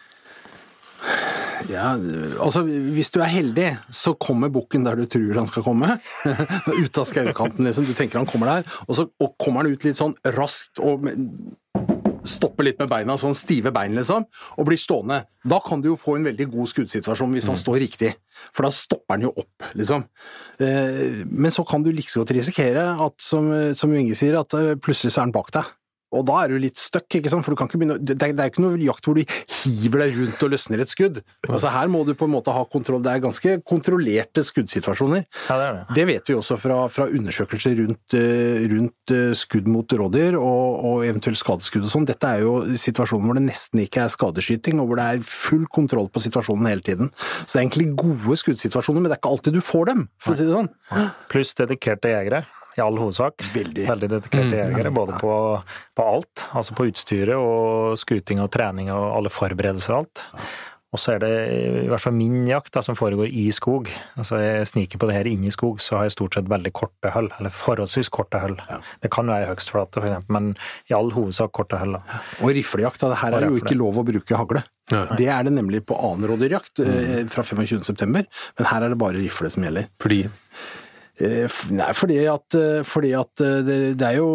[1.71, 1.93] Ja,
[2.43, 5.99] altså Hvis du er heldig, så kommer bukken der du tror han skal komme.
[6.83, 7.87] ut av skaukanten, liksom.
[7.87, 11.07] Du tenker han kommer der, og så og kommer han ut litt sånn raskt og
[12.29, 14.27] stopper litt med beina, sånn stive bein, liksom,
[14.57, 15.25] og blir stående.
[15.49, 18.13] Da kan du jo få en veldig god skuddsituasjon hvis han står riktig,
[18.55, 20.07] for da stopper han jo opp, liksom.
[20.63, 24.55] Eh, Men så kan du like liksom godt risikere at, som, som Inge sier, at
[24.59, 25.73] eh, plutselig så er han bak deg.
[26.13, 27.45] Og da er du litt stuck, ikke sant?
[27.47, 29.23] for du kan ikke begynne, det, er- jo ikke noe jakt hvor du
[29.63, 31.23] hiver deg rundt og løsner et skudd.
[31.49, 33.01] Altså Her må du på en måte ha kontroll.
[33.03, 35.25] Det er ganske kontrollerte skuddsituasjoner.
[35.49, 35.97] ja, det det.
[35.97, 40.85] Det vet vi også fra, fra undersøkelser rundt, eh, rundt eh, skudd mot rådyr og,
[40.93, 42.07] og eventuelt skadeskudd og sånn.
[42.09, 45.67] Dette er jo situasjoner hvor det nesten ikke er skadeskyting, og hvor det er full
[45.73, 47.13] kontroll på situasjonen hele tiden.
[47.47, 50.35] Så det er egentlig gode skuddsituasjoner, men det er ikke alltid du får dem, for
[50.35, 50.71] å si det sånn.
[51.33, 52.45] Pluss dedikerte jegere,
[52.79, 53.45] i all hovedsak.
[53.55, 53.87] Veldig.
[53.87, 54.59] dedikerte Mm.
[54.59, 55.63] jegere, både på,
[55.97, 56.45] på alt.
[56.53, 60.27] Altså på utstyret og skuting og trening og alle forberedelser og alt.
[60.93, 61.31] Og så er det
[61.87, 63.89] i hvert fall min jakt da, som foregår i skog.
[64.21, 66.73] Altså jeg sniker på det her inne i skog, så har jeg stort sett veldig
[66.77, 67.31] korte hull.
[67.39, 68.59] Eller forholdsvis korte hull.
[69.01, 70.51] Det kan være høgstflate, eksempel, men
[70.93, 71.97] i all hovedsak korte hull.
[71.97, 72.21] da.
[72.43, 74.67] Og riflejakt, da, her er det jo ikke lov å bruke hagle.
[74.93, 75.07] Ja.
[75.17, 77.33] Det er det nemlig på annenrådyrjakt mm.
[77.33, 78.25] fra 25.9, men
[78.75, 79.89] her er det bare rifle som gjelder.
[80.03, 80.82] Fordi Eh,
[81.21, 84.29] Nei, fordi at, eh, fordi at eh, det, det er jo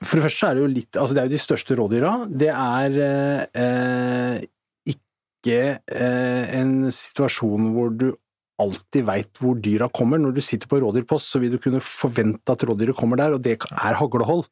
[0.00, 2.12] For det første er det jo litt Altså, det er jo de største rådyra.
[2.32, 4.46] Det er eh, eh,
[4.94, 8.08] ikke eh, en situasjon hvor du
[8.56, 10.20] alltid veit hvor dyra kommer.
[10.20, 13.42] Når du sitter på rådyrpost, så vil du kunne forvente at rådyret kommer der, og
[13.44, 14.46] det er haglehold.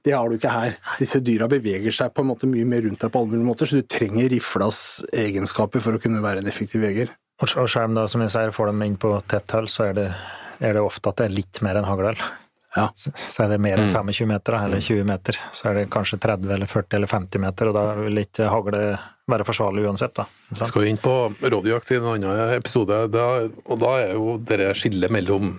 [0.00, 0.78] Det har du ikke her.
[0.96, 3.68] Disse dyra beveger seg på en måte mye mer rundt deg på alle mulige måter,
[3.68, 4.78] så du trenger riflas
[5.12, 7.12] egenskaper for å kunne være en effektiv jeger.
[7.42, 9.98] Og selv om da, som jeg sier, får dem inn på tett hull, så er
[9.98, 10.08] det,
[10.62, 12.20] er det ofte at det er litt mer enn haglehull.
[12.74, 12.88] Ja.
[12.98, 16.18] Så så er det mer enn 25 meter, eller 20 meter, så er det kanskje
[16.22, 18.80] 30 eller 40 eller 50 meter, og da vil ikke hagle
[19.30, 20.24] være forsvarlig uansett, da.
[20.50, 20.66] Så.
[20.68, 24.72] Skal vi inn på rådyrjakt i en annen episode, da, og da er jo dere
[24.74, 25.54] skillet mellom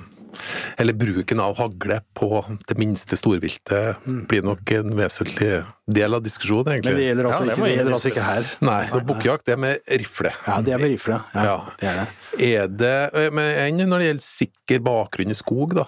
[0.82, 6.65] eller bruken av hagle på det minste storviltet blir nok en vesentlig del av diskusjonen,
[6.65, 7.08] Men det egentlig.
[7.08, 8.50] gjelder altså, Ja, det ikke, det gjelder altså ikke her.
[8.65, 10.32] Nei, så bukkejakt er med rifle.
[10.48, 11.21] Ja, det er med rifle.
[11.36, 11.58] Ja, Ja.
[11.80, 12.08] det er det.
[12.52, 15.86] Er det Men enn når det gjelder sikker bakgrunn i skog, da?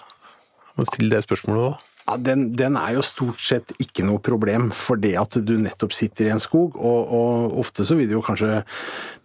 [0.78, 1.86] Må stille det spørsmålet òg.
[2.08, 5.92] Ja, den, den er jo stort sett ikke noe problem, for det at du nettopp
[5.92, 8.62] sitter i en skog, og, og ofte så vil du jo kanskje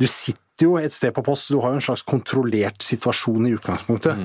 [0.00, 3.54] Du sitter jo et sted på post, du har jo en slags kontrollert situasjon i
[3.56, 4.20] utgangspunktet.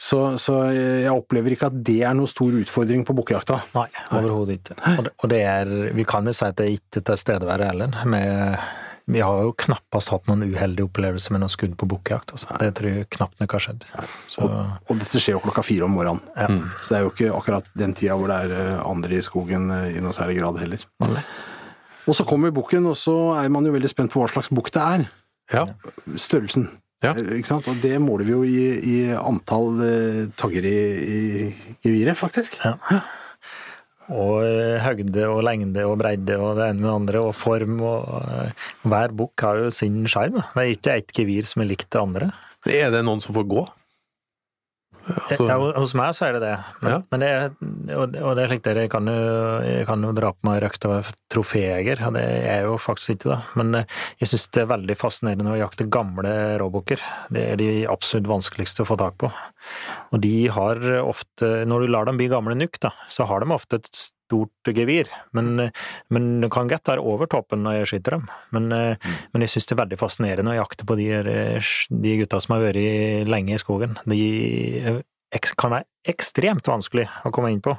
[0.00, 3.60] Så, så jeg opplever ikke at det er noen stor utfordring på bukkejakta.
[3.76, 4.78] Nei, overhodet ikke.
[4.96, 8.08] Og det, og det er, vi kan jo si at det er ikke tilstedeværende heller.
[8.08, 8.64] Med,
[9.10, 12.32] vi har jo knappast hatt noen uheldige opplevelser med noen skudd på bukkejakt.
[12.36, 12.48] Altså.
[12.62, 13.86] Det tror jeg knapt nok har skjedd.
[14.30, 14.48] Så,
[14.88, 16.24] Og dette skjer jo klokka fire om morgenen.
[16.38, 16.48] ja.
[16.80, 19.70] Så det er jo ikke akkurat den tida hvor det er eh, andre i skogen
[19.76, 20.84] eh, i noe særlig grad heller.
[22.08, 24.70] Og så kommer bukken, og så er man jo veldig spent på hva slags bukk
[24.74, 25.08] det er.
[25.52, 25.66] Ja.
[26.20, 26.68] Størrelsen.
[27.04, 27.14] Ja.
[27.16, 27.68] Eh, Ikke sant?
[27.70, 31.20] Og det måler vi jo i, i antall eh, tagger i, i
[31.84, 32.58] geviret, faktisk.
[32.64, 32.76] Ja.
[34.10, 37.80] Og eh, høgde og lengde og bredde og det ene med det andre, og form
[37.86, 40.40] og Hver bukk har jo sin sjarm.
[40.54, 42.32] Det er ikke ett gevir som er likt det andre.
[42.68, 43.62] Er det noen som får gå?
[45.16, 46.52] Altså, ja, hos meg så er det det.
[46.82, 46.98] Men, Ja.
[47.10, 47.30] men det,
[47.96, 49.16] og, og det er slik dere kan jo,
[49.66, 53.30] jeg kan jo dra på meg røkt av troféjeger, og det er jo faktisk ikke,
[53.32, 53.38] da.
[53.60, 57.02] Men eh, jeg syns det er veldig fascinerende å jakte gamle råbukker.
[57.34, 59.32] Det er de absolutt vanskeligste å få tak på.
[60.12, 63.52] Og de har ofte, når du lar dem bli gamle nok, da, så har de
[63.54, 63.90] ofte et
[64.30, 65.10] stort gevir.
[65.36, 65.68] Men,
[66.14, 68.26] men du kan godt være over toppen når jeg skyter dem.
[68.54, 69.20] Men, mm.
[69.34, 71.12] men jeg syns det er veldig fascinerende å jakte på de,
[71.90, 73.98] de gutta som har vært lenge i skogen.
[74.08, 74.20] De
[75.30, 77.74] kan være ekstremt vanskelig å komme inn på.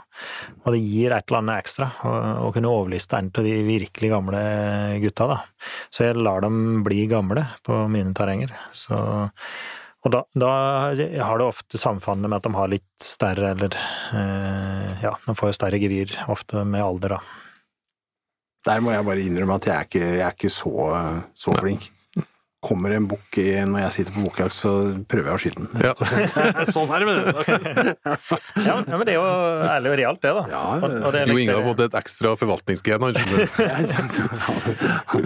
[0.63, 4.41] Og det gir et eller annet ekstra å, kunne overliste en av de virkelig gamle
[5.03, 5.39] gutta, da.
[5.91, 8.53] Så jeg lar dem bli gamle på mine terrenger.
[8.75, 8.95] Så,
[10.01, 10.51] og da, da
[11.21, 15.51] har det ofte samfunnet med at de har litt større, eller eh, Ja, de får
[15.51, 17.21] jo større gevir ofte med alder, da.
[18.65, 20.73] Der må jeg bare innrømme at jeg er ikke, jeg er ikke så,
[21.37, 21.89] så flink.
[22.61, 24.71] Kommer en bukk i- når jeg sitter på bukkjakt, så
[25.09, 25.69] prøver jeg å skyte den.
[25.81, 25.93] Ja.
[26.75, 27.31] sånn er det med det.
[28.61, 29.25] Ja, ja, men det er jo
[29.65, 30.43] ærlig og realt, det, da.
[30.51, 33.01] Ja, Og, og det er Jo Inge har fått et ekstra forvaltningsgen.
[33.01, 33.47] han skjønner.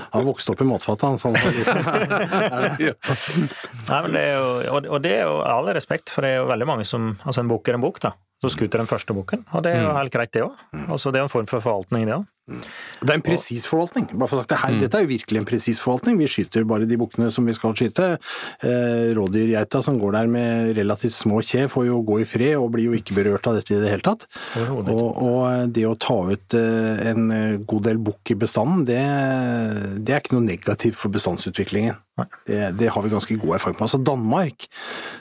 [0.15, 1.19] Han vokste opp i matfatet, han.
[1.19, 1.35] Sånn.
[3.89, 6.39] Nei, men det er jo, og, og det er jo all respekt, for det er
[6.41, 8.13] jo veldig mange som Altså, en bukk er en bukk, da.
[8.43, 10.57] Så skuter den første bukken, og det er jo helt greit, det òg.
[10.91, 12.25] Altså, det er en form for forvaltning, det òg.
[12.45, 14.05] Det er en presis forvaltning.
[14.11, 16.19] Bare for å sagt det her, Dette er jo virkelig en presis forvaltning.
[16.19, 18.09] Vi skyter bare de bukkene som vi skal skyte.
[18.61, 22.69] Eh, Rådyrgeita som går der med relativt små kje, får jo gå i fred og
[22.75, 24.27] blir jo ikke berørt av dette i det hele tatt.
[24.61, 27.25] Og, og det å ta ut eh, en
[27.65, 29.01] god del bukk i bestanden, det,
[30.05, 31.97] det er ikke noe negativt for bestandsutviklingen.
[32.47, 33.83] Det, det har vi ganske god erfaring på.
[33.83, 34.67] Altså Danmark,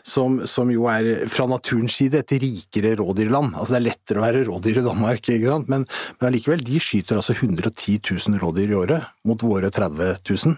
[0.07, 3.57] som, som jo er fra naturens side et rikere rådyrland.
[3.59, 5.71] Altså det er lettere å være rådyr i Danmark, ikke sant?
[5.73, 5.89] Men,
[6.21, 10.57] men allikevel, de skyter altså 110 000 rådyr i året mot våre 30 000.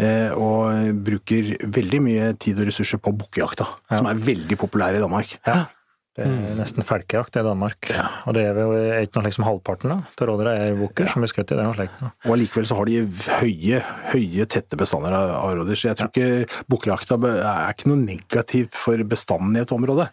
[0.00, 5.04] Eh, og bruker veldig mye tid og ressurser på bukkejakta, som er veldig populær i
[5.04, 5.36] Danmark.
[5.44, 5.66] Ja.
[6.14, 7.88] Det er nesten felkejakt i Danmark.
[8.28, 11.24] Og det er jo ikke noe slikt som halvparten da, til rådere er bukker som
[11.24, 11.56] blir skutt i.
[11.56, 11.96] Det er noe slikt.
[11.98, 12.10] da.
[12.28, 13.00] Og allikevel så har de
[13.40, 13.80] høye,
[14.12, 15.80] høye, tette bestander av av rådyr.
[15.80, 20.06] Så jeg tror ikke bukkejakta er ikke noe negativt for bestanden i et område.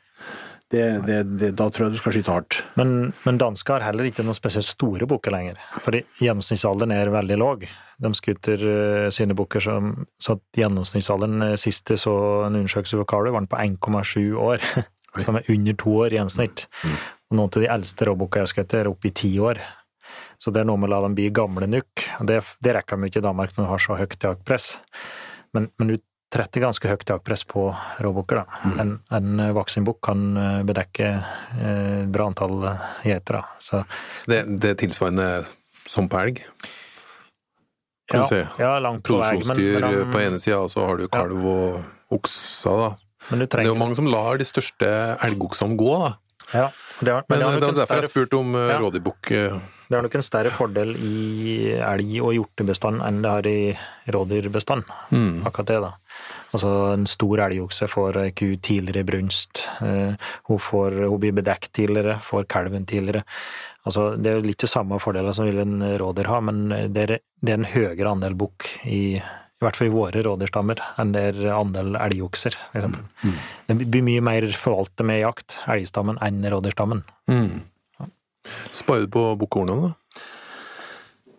[0.71, 2.61] Det, det, det, da tror jeg du skal skyte hardt.
[2.79, 5.59] Men, men dansker har heller ikke noen spesielt store bukker lenger.
[5.83, 7.65] Fordi gjennomsnittsalderen er veldig låg.
[8.01, 12.15] De skuter uh, sine bukker som så at gjennomsnittsalderen uh, sist jeg så
[12.47, 14.63] en undersøkelse på Carlo, var den på 1,7 år.
[15.19, 16.67] Som er under to år i gjennomsnitt.
[17.31, 19.59] Og noen av de eldste råbukka jeg har skutt, er oppe i ti år.
[20.41, 22.05] Så det er noe med å la dem bli gamle nok.
[22.27, 24.71] Det, det rekker de ikke i Danmark når du har så høyt jaktpress.
[25.53, 25.97] Men, men du
[26.31, 27.67] tretter ganske høyt jaktpress på
[28.01, 28.41] råbukker.
[28.41, 28.61] da.
[28.81, 33.41] En, en voksenbukk kan eh, bedekke eh, bra antall eh, geiter.
[33.41, 33.43] da.
[33.59, 33.83] Så
[34.23, 35.29] Så Det, det er tilsvarende
[35.91, 36.43] som på elg.
[38.11, 38.41] Kan ja, du se.
[38.59, 39.31] ja, langt på vei.
[39.35, 42.89] Men, Produksjonsdyr på ene sida, og så har du kalv og okser, da.
[43.29, 44.87] Men du Det er jo mange som lar de største
[45.21, 46.15] elgoksene gå, da.
[46.53, 46.67] ja,
[47.01, 48.79] det har, men, Men det er en derfor jeg spurte om eh, Ja.
[48.79, 49.31] rådyrbukk.
[49.31, 49.59] eh,
[49.91, 54.83] det har nok en større fordel i elg- og hjortebestand enn det har i rådyrbestand.
[55.11, 55.41] Mm.
[55.45, 55.91] Akkurat det, da.
[56.53, 59.61] Altså, en stor elgokse får ei ku tidligere i brunst.
[59.81, 60.15] Eh,
[60.47, 63.23] hun, får, hun blir bedekt tidligere, får kalven tidligere.
[63.85, 67.03] Altså, det er jo litt de samme fordeler som vil en rådyr ha, men det
[67.09, 69.21] er, det er en høyere andel bukk i
[69.61, 72.87] i hvert fall i våre rådyrstammer, enn det er andel elgokser, f.eks.
[73.21, 73.35] Mm.
[73.69, 77.03] Det blir mye mer forvaltet med jakt, elgstammen, enn rådyrstammen.
[77.29, 77.61] Mm.
[78.73, 80.27] Sparer du på bukkhornene, da?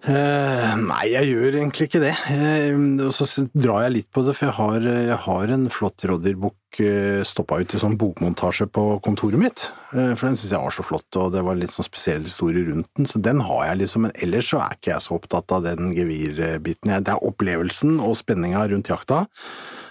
[0.03, 2.15] Uh, nei, jeg gjør egentlig ikke det.
[2.27, 6.03] Uh, og så drar jeg litt på det, for jeg har, jeg har en flott
[6.11, 9.63] rådyrbukk uh, stoppa ut i sånn bokmontasje på kontoret mitt.
[9.93, 12.89] For den syns jeg var så flott, og det var litt sånn spesiell historie rundt
[12.99, 13.07] den.
[13.07, 15.93] Så den har jeg liksom, men ellers så er ikke jeg så opptatt av den
[15.93, 16.95] gevirbiten.
[17.05, 19.27] Det er opplevelsen og spenninga rundt jakta,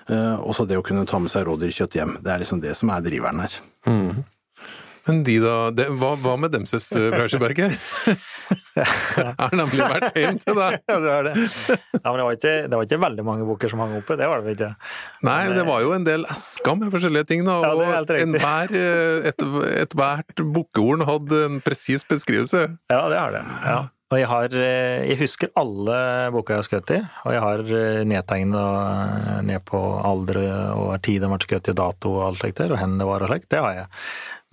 [0.10, 2.16] og så det å kunne ta med seg rådyrkjøtt hjem.
[2.26, 3.60] Det er liksom det som er driveren her.
[3.86, 4.24] Mm.
[5.12, 7.76] Men de da, de, hva, hva, med demses bransjeberget?
[9.42, 10.78] har nemlig vært hjem til deg.
[10.88, 11.34] ja, det er det.
[11.98, 14.30] Ja, men det var, ikke, det var ikke veldig mange bukker som hang oppe, det
[14.32, 14.72] var det ikke.
[15.28, 17.60] Nei, men det var jo en del esker med forskjellige ting, da.
[17.74, 18.76] Og ja, enhver,
[19.28, 19.48] et,
[19.84, 22.70] ethvert bukkehorn hadde en presis beskrivelse.
[22.94, 23.44] Ja, det har det.
[23.68, 23.82] Ja.
[24.12, 24.56] Og jeg, har,
[25.08, 25.98] jeg husker alle
[26.36, 27.62] boka jeg har skutt i, og jeg har
[28.12, 28.64] nedtegna
[29.48, 30.42] ned på alder
[30.76, 33.24] og tid de ble skutt i, dato og alt slikt der, og hvor det var
[33.24, 33.48] og slikt.
[33.56, 33.88] Det har jeg.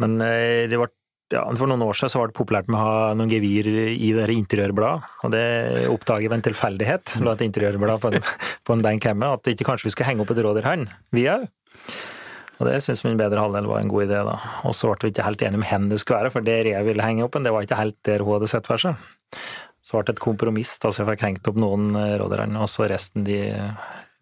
[0.02, 0.92] Men eh, det var
[1.32, 4.12] ja, for noen år siden så var det populært med å ha noen gevir i
[4.16, 5.44] det interiørbladet, og det
[5.92, 7.18] oppdager vi en tilfeldighet.
[7.20, 8.28] La et interiørblad på en,
[8.66, 11.44] på en benk hjemme, at ikke kanskje vi skulle henge opp et rådyrhand, vi òg.
[12.58, 14.38] Og det syns min bedre halvdel var en god idé, da.
[14.66, 16.88] Og så ble vi ikke helt enige om hvor det skulle være, for der jeg
[16.88, 19.06] ville henge opp en, det var ikke helt der hun hadde sett for seg.
[19.84, 22.88] Så ble det et kompromiss, da, så jeg fikk hengt opp noen rådyrhann, og så
[22.90, 23.38] resten de,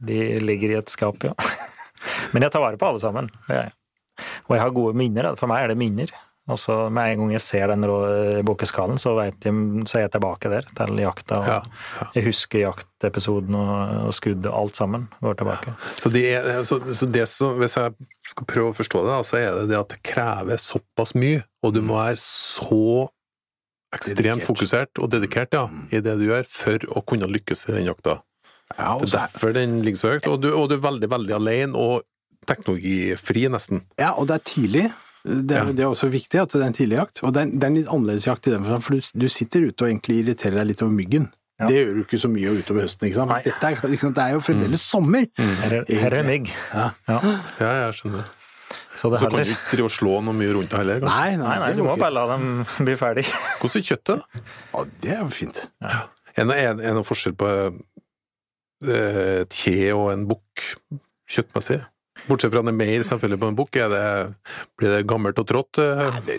[0.05, 1.39] de ligger i et skap, ja.
[2.35, 3.31] Men jeg tar vare på alle sammen.
[3.47, 3.79] Det gjør jeg.
[4.47, 5.35] Og jeg har gode minner.
[5.39, 6.15] For meg er det minner.
[6.47, 7.83] Og så med en gang jeg ser den
[8.47, 11.41] bukkeskallen, så, så er jeg tilbake der til jakta.
[11.41, 11.57] Og ja,
[11.99, 12.07] ja.
[12.15, 13.73] Jeg husker jaktepisoden og,
[14.07, 15.75] og skuddet, alt sammen går tilbake.
[15.99, 17.97] Så, det, er, så, så det som, hvis jeg
[18.31, 21.75] skal prøve å forstå det, så er det det at det krever såpass mye, og
[21.75, 23.09] du må være så
[23.97, 24.47] ekstremt dedikert.
[24.47, 25.87] fokusert og dedikert ja, mm.
[25.91, 28.21] i det du gjør, for å kunne lykkes i den jakta.
[28.77, 31.35] Ja, det er derfor den ligger så høyt, og du, og du er veldig, veldig
[31.43, 32.07] alene, og
[32.49, 33.83] teknologifri, nesten.
[34.01, 34.87] Ja, og det er tidlig.
[35.27, 35.73] Det er, ja.
[35.75, 37.25] det er, også viktig at det er en tidlig jakt.
[37.27, 39.27] Og det er, det er en litt annerledes jakt i den forstand, for du, du,
[39.33, 41.29] sitter ute og egentlig irriterer deg litt over myggen.
[41.57, 41.71] Ja.
[41.71, 43.09] Det gjør du ikke så mye utover høsten.
[43.09, 43.37] ikke sant?
[43.47, 44.87] Dette er, liksom, det er jo fremdeles mm.
[44.87, 45.29] sommer!
[45.41, 45.55] Mm.
[45.63, 46.51] Her, er, her er mygg.
[46.71, 46.89] Ja.
[47.09, 47.21] ja.
[47.63, 48.27] ja, jeg skjønner.
[48.97, 51.03] Så, så kan du ikke drive og slå noe mye rundt deg heller?
[51.05, 52.47] Nei, nei, nei, du må bare la dem
[52.87, 53.27] bli ferdig.
[53.61, 54.41] Hvordan er kjøttet?
[54.73, 55.61] Ja, Det er jo fint.
[55.85, 55.99] Ja.
[56.37, 60.65] Er det noen forskjell på et eh, kje og en bukk
[61.33, 61.81] kjøttmessig?
[62.27, 63.77] Bortsett fra det mer selvfølgelig på en bukk,
[64.77, 65.81] blir det gammelt og trått?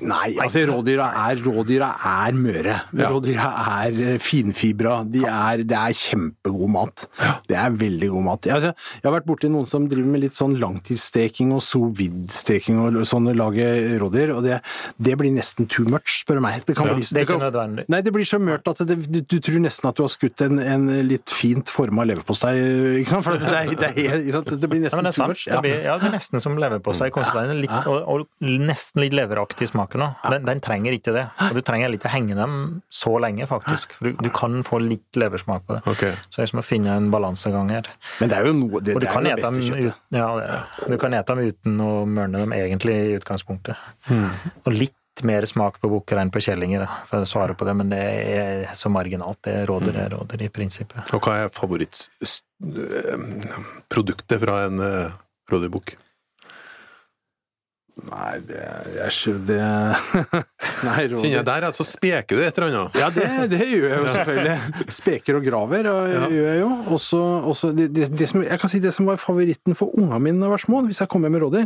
[0.04, 2.76] Nei, Nei, altså rådyra er, rådyra er møre.
[2.97, 3.10] Ja.
[3.13, 3.47] Rådyra
[3.78, 5.00] er eh, finfibra.
[5.08, 7.06] De er, det er kjempegod mat.
[7.21, 7.34] Ja.
[7.47, 8.50] Det er veldig god mat.
[8.58, 12.82] Altså, jeg har vært borti noen som driver med litt sånn langtidssteking og sous vide-steking
[12.84, 13.67] og sånn, lage
[14.02, 14.60] rådyr, og det,
[14.97, 16.62] det, blir nesten too much, spør du meg.
[16.67, 16.97] Det, kan ja.
[16.97, 17.88] bli, det, er ikke nødvendig.
[17.93, 20.62] Nei, det blir så mørt at du, du, tror nesten at du har skutt en,
[20.62, 22.56] en litt fint forma leverpostei,
[23.04, 23.28] ikke sant?
[23.28, 25.47] For det, det, det, blir nesten too much.
[25.47, 27.09] Ja ja, det er nesten som leverpostei.
[27.57, 30.09] Litt, og, og, nesten litt leveraktig smak nå.
[30.31, 31.25] Den, den, trenger ikke det.
[31.49, 32.57] Og du trenger ikke henge dem
[32.93, 33.97] så lenge, faktisk.
[34.03, 35.83] Du, du, kan få litt leversmak på det.
[35.93, 36.13] Okay.
[36.33, 37.89] Så som å finne en balansegang her.
[38.21, 40.05] Men det er jo noe Det, det er det beste kjøttet.
[40.15, 43.79] Ja, det, du kan ete dem uten å mørne dem egentlig i utgangspunktet.
[44.11, 44.29] Mm.
[44.63, 47.89] Og litt mer smak på bukker enn på kjellinger, for å svare på det, men
[47.93, 48.01] det
[48.37, 49.39] er så marginalt.
[49.47, 51.01] Det råder, det råder i prinsippet.
[51.15, 54.77] Og hva er favorittproduktet fra en
[55.51, 55.97] rådyrbukk?
[58.05, 58.60] Nei, det
[58.93, 59.95] Jeg skjønner
[60.86, 62.99] Nei, rådyr Kjenner jeg der, altså speker du et eller annet?
[62.99, 64.91] Ja, det, det gjør jeg jo selvfølgelig.
[64.97, 66.21] Speker og graver og, ja.
[66.31, 66.69] gjør jeg jo.
[66.97, 70.21] Også, også det, det, det, som, jeg kan si det som var favoritten for ungene
[70.27, 71.65] mine da jeg var små, hvis jeg kom hjem med rådyr,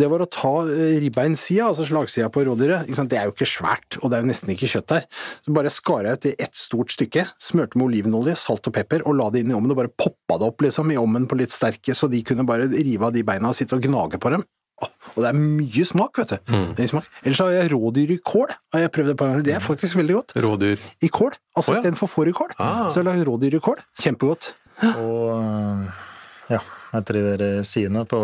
[0.00, 2.90] det var å ta eh, ribbeinsida, altså slagsida på rådyret.
[3.10, 5.08] Det er jo ikke svært, og det er jo nesten ikke kjøtt der.
[5.46, 9.06] Så bare skar jeg ut i ett stort stykke, smørte med olivenolje, salt og pepper,
[9.08, 11.40] og la det inn i ovnen og bare poppa det opp liksom i ovnen på
[11.40, 14.36] litt sterke, så de kunne bare rive av de beina og sitte og gnage på
[14.36, 14.44] dem.
[14.86, 16.52] Og det er mye smak, vet du.
[16.54, 16.88] Mm.
[16.92, 17.08] Smak.
[17.24, 18.54] Ellers har jeg rådyr i kål.
[18.74, 19.44] Har jeg prøvd det på gang.
[19.44, 20.34] Det er faktisk veldig godt.
[20.44, 20.84] Rådyr?
[21.02, 21.34] I kål.
[21.56, 21.80] Altså oh, ja.
[21.80, 22.54] istedenfor fårikål.
[22.58, 22.88] Ah.
[22.88, 23.82] Så har jeg lagd rådyr i kål.
[24.00, 24.52] Kjempegodt.
[24.90, 26.60] Og ja,
[26.96, 28.20] etter de der sidene på,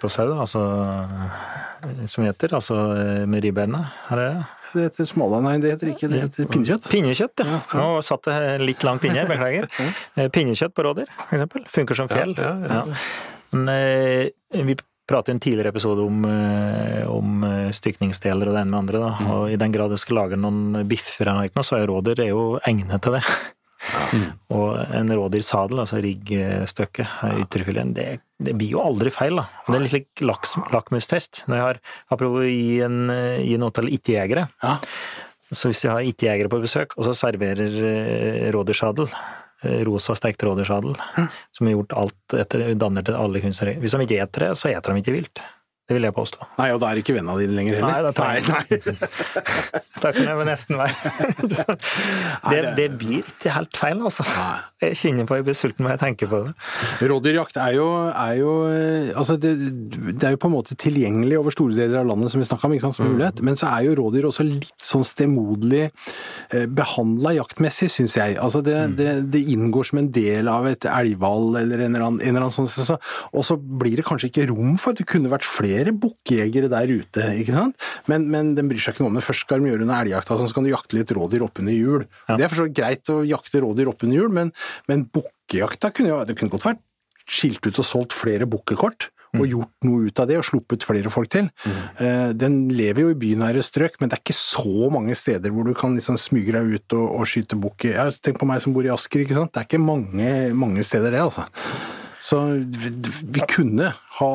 [0.00, 0.62] på sau, altså
[2.10, 2.74] som heter, altså
[3.30, 4.30] med ribbeina, er det
[4.68, 6.88] det heter smala, nei det heter ikke det heter pinnekjøtt.
[6.92, 7.60] Pinnekjøtt, ja.
[7.78, 9.68] Nå satt det litt langt inne, beklager.
[9.80, 11.64] Eh, pinnekjøtt på rådyr, eksempel.
[11.72, 12.34] Funker som fjell.
[12.36, 12.82] Ja, ja,
[13.54, 14.76] Men eh, vi
[15.08, 19.04] pratet i en tidligere episode om, eh, om eh, stykningsdeler og det ene med andre.
[19.04, 19.12] Da.
[19.18, 19.30] Mm.
[19.34, 21.30] Og I den grad jeg skal lage noen biffer,
[21.62, 23.22] så er rådyr er jo egnet til det.
[24.12, 24.26] Mm.
[24.58, 28.06] Og en rådyrsadel, altså riggstykket, ytrefileten, det,
[28.42, 29.38] det, blir jo aldri feil.
[29.38, 29.46] da.
[29.68, 31.44] Det er litt slik laks, lakmustest.
[31.46, 31.80] Når jeg har,
[32.10, 33.12] Apropos gi, en,
[33.44, 34.48] gi noe til ikke-jegere.
[34.64, 34.76] Ja.
[35.54, 39.08] Så hvis jeg har ikke-jegere på besøk, og så serverer eh, rådyrsadel
[39.86, 40.94] rosa stekt rådyrsadel,
[41.56, 43.78] som har gjort alt etter danner til alle kunstnere.
[43.82, 45.42] Hvis de ikke eter det, så eter de ikke vilt.
[45.88, 46.44] Det vil jeg påstå.
[46.58, 47.94] Nei, og da er ikke vennene dine lenger heller?
[47.94, 49.84] Nei, da tar jeg nei.
[49.98, 51.10] Da kan jeg vel nesten være.
[52.52, 54.22] det, det blir ikke helt feil, altså.
[54.78, 56.52] Jeg kjenner på jeg blir sulten når jeg tenker på det.
[57.10, 59.54] Rådyrjakt er jo, er jo eh, altså det,
[60.12, 62.68] det er jo på en måte tilgjengelig over store deler av landet, som vi snakka
[62.68, 63.42] om, ikke sant, som mulighet.
[63.48, 68.36] Men så er jo rådyr også litt sånn stemoderlig eh, behandla jaktmessig, syns jeg.
[68.38, 72.22] Altså det, det, det inngår som en del av et elgvalg eller en eller annen,
[72.22, 73.00] en eller annen sånn, så,
[73.32, 76.90] og så blir det kanskje ikke rom for at det kunne vært flere bukkjegere der
[76.90, 77.76] ute, ikke sant.
[78.10, 79.24] Men, men den bryr seg ikke noe om det.
[79.26, 82.06] Først skal de gjøre under elgjakta, så skal du jakte litt rådyr oppunder jul.
[82.28, 84.52] Det er for så vidt greit å jakte rådyr oppunder jul, men,
[84.90, 86.82] men bukkejakta kunne jo det kunne godt vært
[87.28, 89.10] skilt ut og solgt flere bukkekort.
[89.36, 91.50] Og gjort noe ut av det, og sluppet flere folk til.
[92.00, 95.68] Eh, Den lever jo i bynære strøk, men det er ikke så mange steder hvor
[95.68, 97.84] du kan liksom smyge deg ut og, og skyte bukk.
[97.92, 99.52] Ja, Tenk på meg som bor i Asker, ikke sant.
[99.52, 101.44] Det er ikke mange, mange steder det, altså.
[102.20, 102.40] Så
[103.22, 104.30] vi, kunne ha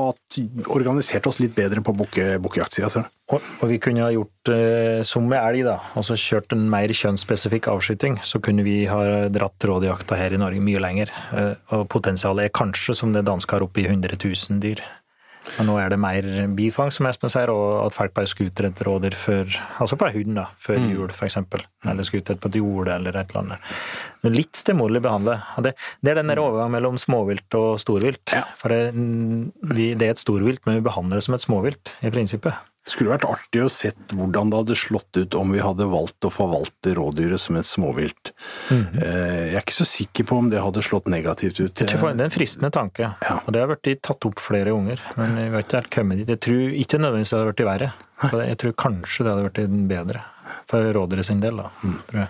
[0.71, 1.93] organisert oss litt bedre på.
[1.93, 3.03] Altså.
[3.33, 5.77] Og, og vi kunne ha gjort eh, som med elg, da.
[5.99, 8.19] Altså kjørt en mer kjønnsspesifikk avskyting.
[8.23, 11.13] Så kunne vi ha dratt rådjakta her i Norge mye lenger.
[11.35, 14.83] Eh, og potensialet er kanskje som det danske har oppe i 100 000 dyr.
[15.59, 16.25] Og nå er det mer
[16.55, 19.51] bifangst, som Espen sier, og at folk bare skuter etter rådyr før
[19.83, 21.65] Altså fra hund, da, før jul, for eksempel.
[21.89, 23.71] Eller skuter på et jorde, eller et eller annet.
[24.23, 25.39] Men Litt stemoderlig behandla.
[25.65, 28.33] Det, det er den der overgangen mellom småvilt og storvilt.
[28.61, 28.93] For det,
[29.99, 32.55] det er et storvilt, men vi behandler det som et småvilt, i prinsippet.
[32.83, 36.25] Det skulle vært artig å sett hvordan det hadde slått ut om vi hadde valgt
[36.27, 38.33] å forvalte rådyret som et småvilt.
[38.69, 41.75] Eh, Jeg er ikke så sikker på om det hadde slått negativt ut.
[41.79, 43.39] Det er en fristende tanke, Ja.
[43.39, 44.99] og det har vært tatt opp flere ganger.
[45.15, 46.27] Men vi har ikke helt kommet dit.
[46.27, 47.93] Jeg tror ikke nødvendigvis det hadde blitt verre.
[48.51, 50.23] Jeg tror kanskje det hadde blitt bedre.
[50.67, 51.69] For rådyret sin del, da.
[51.81, 52.27] Tror jeg.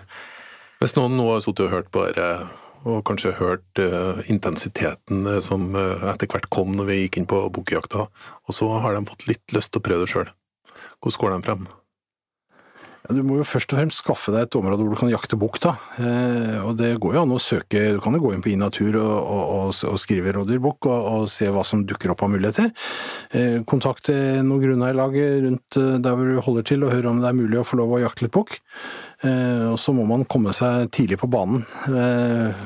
[0.79, 2.49] Hvis noen nå har sittet og hørt på dette,
[2.83, 7.27] og kanskje hørt uh, intensiteten eh, som uh, etter hvert kom når vi gikk inn
[7.31, 10.31] på bukkejakta, og så har de fått litt lyst til å prøve det sjøl.
[11.03, 11.71] Hvordan går de frem?
[13.03, 15.35] Ja, du må jo først og fremst skaffe deg et område hvor du kan jakte
[15.35, 15.57] bukk.
[15.67, 18.95] Eh, og det går jo an å søke Du kan jo gå inn på iNatur
[19.01, 22.71] og, og, og, skrive rådyrbukk og, og se hva som dukker opp av muligheter.
[23.35, 27.27] Eh, kontakt noen grunneierlag rundt eh, der hvor du holder til, og høre om det
[27.33, 28.55] er mulig å få lov å jakte litt bukk.
[29.27, 31.67] Eh, og så må man komme seg tidlig på banen.
[31.91, 32.63] Eh,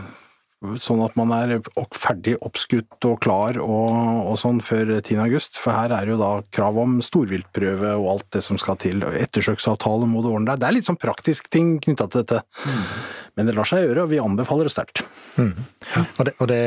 [0.81, 1.57] Sånn at man er
[1.95, 3.93] ferdig oppskutt og klar og,
[4.31, 5.21] og sånn før 10.
[5.23, 5.59] august.
[5.61, 9.05] For her er jo da krav om storviltprøve og alt det som skal til.
[9.05, 10.61] Ettersøksavtale må du ordne deg.
[10.61, 12.43] Det er litt sånn praktisk ting knytta til dette.
[13.37, 15.03] Men det lar seg gjøre, og vi anbefaler det sterkt.
[15.37, 16.61] Og det, og det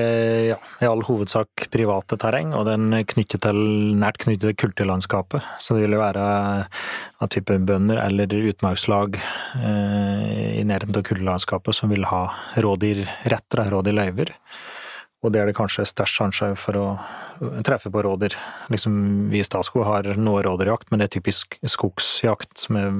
[0.53, 3.59] ja, i all hovedsak private terreng, og den knyttet til,
[3.99, 5.43] nært knyttet til kulturlandskapet.
[5.59, 6.27] Så det vil jo være
[7.21, 12.29] av type bønder eller utmarkslag eh, i nærheten av kulturlandskapet som vil ha
[12.63, 14.31] rådyrretter, rådyrløyver.
[15.21, 16.87] Og det er det kanskje størst sjanse for å
[17.67, 18.39] treffe på rådyr.
[18.73, 18.95] Liksom,
[19.33, 22.95] vi i Statskog har noe rådyrjakt, men det er typisk skogsjakt som er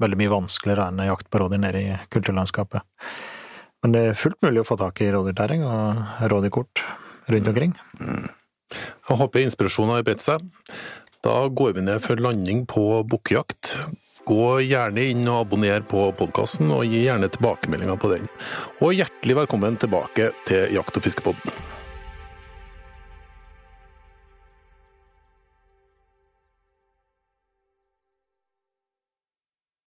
[0.00, 2.84] veldig mye vanskeligere enn jakt på rådyr nede i kulturlandskapet.
[3.80, 6.84] Men det er fullt mulig å få tak i rådyrterreng og rådyrkort
[7.32, 7.74] rundt omkring.
[8.70, 10.44] Jeg håper inspirasjonen har bredt seg.
[11.24, 13.74] Da går vi ned for landing på bukkejakt.
[14.28, 18.28] Gå gjerne inn og abonner på podkasten, og gi gjerne tilbakemeldinger på den.
[18.84, 21.79] Og hjertelig velkommen tilbake til Jakt- og fiskepodden.